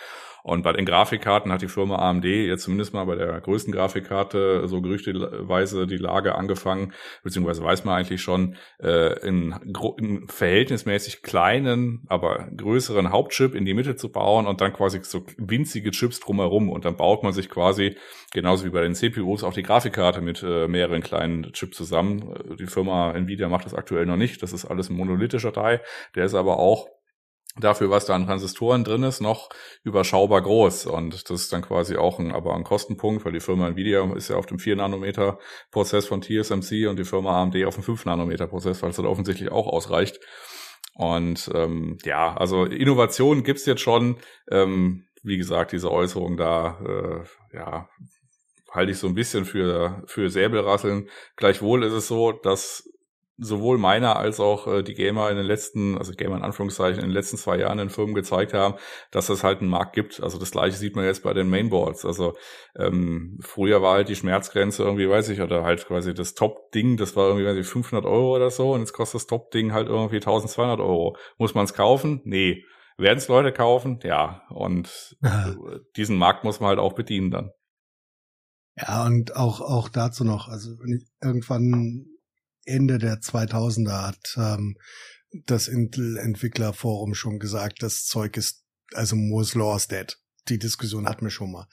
[0.47, 4.65] Und bei den Grafikkarten hat die Firma AMD jetzt zumindest mal bei der größten Grafikkarte
[4.69, 9.53] so gerüchteweise die Lage angefangen, beziehungsweise weiß man eigentlich schon, äh, in,
[9.97, 15.25] in verhältnismäßig kleinen, aber größeren Hauptchip in die Mitte zu bauen und dann quasi so
[15.37, 16.69] winzige Chips drumherum.
[16.69, 17.97] Und dann baut man sich quasi,
[18.31, 22.55] genauso wie bei den CPUs, auch die Grafikkarte mit äh, mehreren kleinen Chips zusammen.
[22.57, 24.41] Die Firma Nvidia macht das aktuell noch nicht.
[24.41, 25.81] Das ist alles ein monolithischer Teil.
[26.15, 26.87] Der ist aber auch
[27.59, 29.49] dafür, was da an Transistoren drin ist, noch
[29.83, 30.87] überschaubar groß.
[30.87, 34.29] Und das ist dann quasi auch ein, aber ein Kostenpunkt, weil die Firma Nvidia ist
[34.29, 38.95] ja auf dem 4-Nanometer-Prozess von TSMC und die Firma AMD auf dem 5-Nanometer-Prozess, weil es
[38.95, 40.19] dann offensichtlich auch ausreicht.
[40.95, 44.17] Und ähm, ja, also Innovationen gibt's jetzt schon.
[44.49, 46.79] Ähm, wie gesagt, diese Äußerung da,
[47.53, 47.89] äh, ja,
[48.71, 51.09] halte ich so ein bisschen für, für Säbelrasseln.
[51.35, 52.89] Gleichwohl ist es so, dass
[53.37, 57.09] sowohl meiner als auch äh, die Gamer in den letzten, also Gamer in Anführungszeichen, in
[57.09, 58.75] den letzten zwei Jahren in Firmen gezeigt haben,
[59.11, 60.21] dass es halt einen Markt gibt.
[60.21, 62.05] Also das gleiche sieht man jetzt bei den Mainboards.
[62.05, 62.35] Also
[62.75, 67.15] ähm, früher war halt die Schmerzgrenze irgendwie, weiß ich, oder halt quasi das Top-Ding, das
[67.15, 70.17] war irgendwie, weiß ich, 500 Euro oder so und jetzt kostet das Top-Ding halt irgendwie
[70.17, 71.15] 1200 Euro.
[71.37, 72.21] Muss man es kaufen?
[72.25, 72.63] Nee.
[72.97, 73.99] Werden es Leute kaufen?
[74.03, 74.41] Ja.
[74.49, 75.15] Und
[75.95, 77.51] diesen Markt muss man halt auch bedienen dann.
[78.75, 82.05] Ja, und auch, auch dazu noch, also wenn ich irgendwann
[82.67, 84.77] Ende der 2000er hat ähm,
[85.45, 88.63] das Intel-Entwicklerforum schon gesagt, das Zeug ist,
[88.93, 90.17] also Moore's Law is dead.
[90.49, 91.67] Die Diskussion hatten wir schon mal.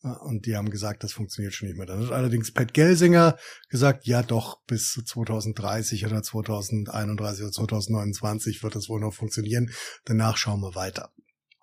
[0.00, 1.86] Und die haben gesagt, das funktioniert schon nicht mehr.
[1.86, 3.36] Dann hat allerdings Pat Gelsinger
[3.68, 9.72] gesagt, ja doch, bis 2030 oder 2031 oder 2029 wird das wohl noch funktionieren.
[10.04, 11.12] Danach schauen wir weiter.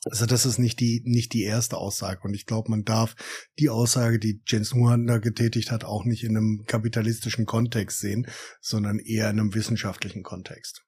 [0.06, 3.16] Also das ist nicht die nicht die erste Aussage und ich glaube, man darf
[3.58, 8.28] die Aussage, die Jens Nuhander getätigt hat, auch nicht in einem kapitalistischen Kontext sehen,
[8.62, 10.84] sondern eher in einem wissenschaftlichen Kontext.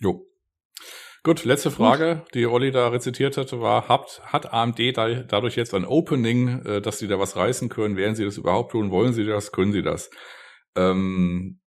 [0.00, 0.26] Jo.
[1.24, 2.34] Gut, letzte Frage, Gut.
[2.34, 6.82] die Olli da rezitiert hatte, war, hat, hat AMD da, dadurch jetzt ein Opening, äh,
[6.82, 7.96] dass sie da was reißen können?
[7.96, 8.90] Werden sie das überhaupt tun?
[8.90, 9.50] Wollen sie das?
[9.50, 10.10] Können sie das?
[10.76, 11.60] Ähm,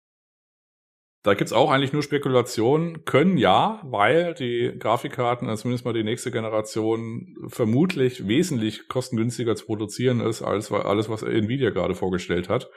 [1.26, 3.04] da gibt's auch eigentlich nur Spekulationen.
[3.04, 9.66] Können ja, weil die Grafikkarten, also zumindest mal die nächste Generation, vermutlich wesentlich kostengünstiger zu
[9.66, 12.70] produzieren ist, als alles, was Nvidia gerade vorgestellt hat.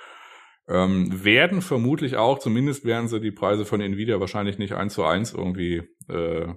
[0.68, 5.04] Ähm, werden vermutlich auch, zumindest werden sie die Preise von Nvidia wahrscheinlich nicht eins zu
[5.04, 6.48] eins irgendwie äh,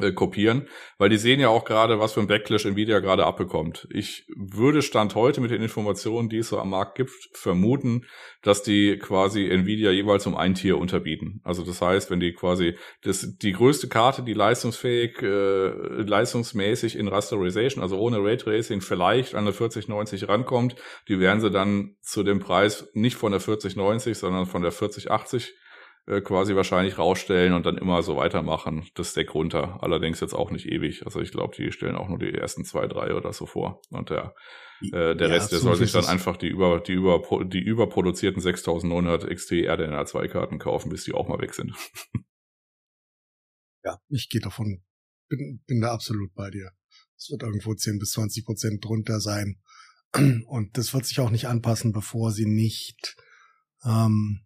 [0.00, 0.68] äh, kopieren,
[0.98, 3.86] weil die sehen ja auch gerade, was für ein Backlash Nvidia gerade abbekommt.
[3.92, 8.04] Ich würde Stand heute mit den Informationen, die es so am Markt gibt, vermuten,
[8.42, 11.40] dass die quasi Nvidia jeweils um ein Tier unterbieten.
[11.44, 15.68] Also das heißt, wenn die quasi das, die größte Karte, die leistungsfähig, äh,
[16.02, 20.74] leistungsmäßig in Rasterization, also ohne Raytracing, vielleicht an der 4090 rankommt,
[21.08, 25.54] die werden sie dann zu dem Preis nicht von der 4090, sondern von der 4080
[26.06, 29.82] äh, quasi wahrscheinlich rausstellen und dann immer so weitermachen, das Deck runter.
[29.82, 31.06] Allerdings jetzt auch nicht ewig.
[31.06, 33.80] Also ich glaube, die stellen auch nur die ersten zwei, drei oder so vor.
[33.90, 34.34] Und der,
[34.82, 38.42] äh, der ja, Rest, der soll sich dann einfach die über, die über, die überproduzierten
[38.42, 41.72] 6900 XT RDNA 2 Karten kaufen, bis die auch mal weg sind.
[43.84, 44.82] ja, ich gehe davon,
[45.28, 46.70] bin, bin da absolut bei dir.
[47.16, 49.58] Es wird irgendwo 10 bis 20 Prozent drunter sein.
[50.46, 53.16] Und das wird sich auch nicht anpassen, bevor sie nicht
[53.84, 54.43] ähm,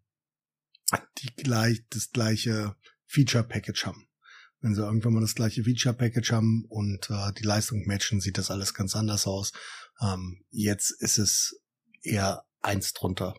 [1.18, 2.76] die gleich, das gleiche
[3.06, 4.08] Feature Package haben.
[4.60, 8.50] Wenn sie irgendwann mal das gleiche Feature-Package haben und äh, die Leistung matchen, sieht das
[8.50, 9.52] alles ganz anders aus.
[10.00, 11.60] Ähm, jetzt ist es
[12.02, 13.36] eher eins drunter,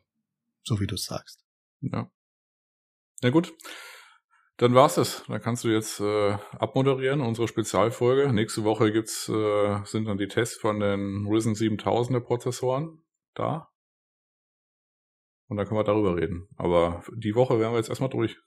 [0.63, 1.43] so wie du sagst.
[1.81, 2.09] Ja.
[3.21, 3.53] Na gut.
[4.57, 5.23] Dann war's es.
[5.27, 8.31] Dann kannst du jetzt äh, abmoderieren, unsere Spezialfolge.
[8.31, 13.03] Nächste Woche gibt's, äh, sind dann die Tests von den Risen 7000er Prozessoren
[13.35, 13.68] da.
[15.49, 16.47] Und dann können wir darüber reden.
[16.55, 18.37] Aber die Woche wären wir jetzt erstmal durch.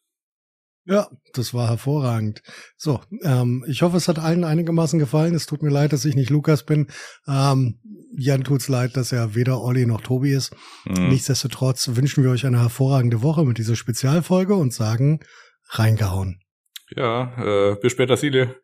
[0.85, 2.43] Ja, das war hervorragend.
[2.77, 5.35] So, ähm, ich hoffe, es hat allen einigermaßen gefallen.
[5.35, 6.89] Es tut mir leid, dass ich nicht Lukas bin.
[7.29, 7.79] Ähm,
[8.17, 10.55] Jan tut's leid, dass er weder Olli noch Tobi ist.
[10.85, 11.09] Mhm.
[11.09, 15.21] Nichtsdestotrotz wünschen wir euch eine hervorragende Woche mit dieser Spezialfolge und sagen,
[15.69, 16.41] reingehauen.
[16.97, 18.57] Ja, äh, bis später, Siede.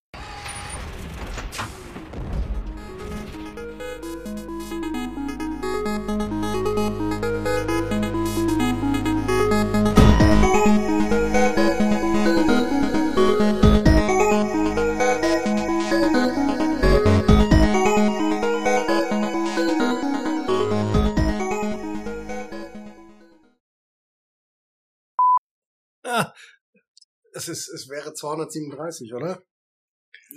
[27.58, 29.42] Es, es wäre 237, oder?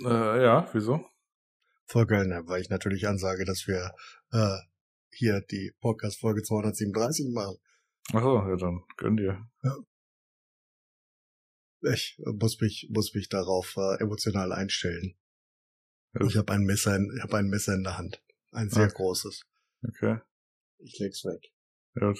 [0.04, 1.06] Äh, ja, wieso?
[1.86, 3.94] Voll geil, ne, weil ich natürlich ansage, dass wir
[4.32, 4.58] äh,
[5.10, 7.56] hier die Podcast-Folge 237 machen.
[8.12, 9.46] Achso, ja, dann gönn dir.
[9.62, 9.76] Ja.
[11.92, 15.16] Ich muss mich, muss mich darauf äh, emotional einstellen.
[16.14, 16.26] Ja.
[16.26, 18.22] Ich habe ein Messer, in, ich habe ein Messer in der Hand.
[18.52, 18.94] Ein sehr okay.
[18.94, 19.42] großes.
[19.88, 20.20] Okay.
[20.78, 21.52] Ich leg's weg.
[21.94, 22.18] Gut.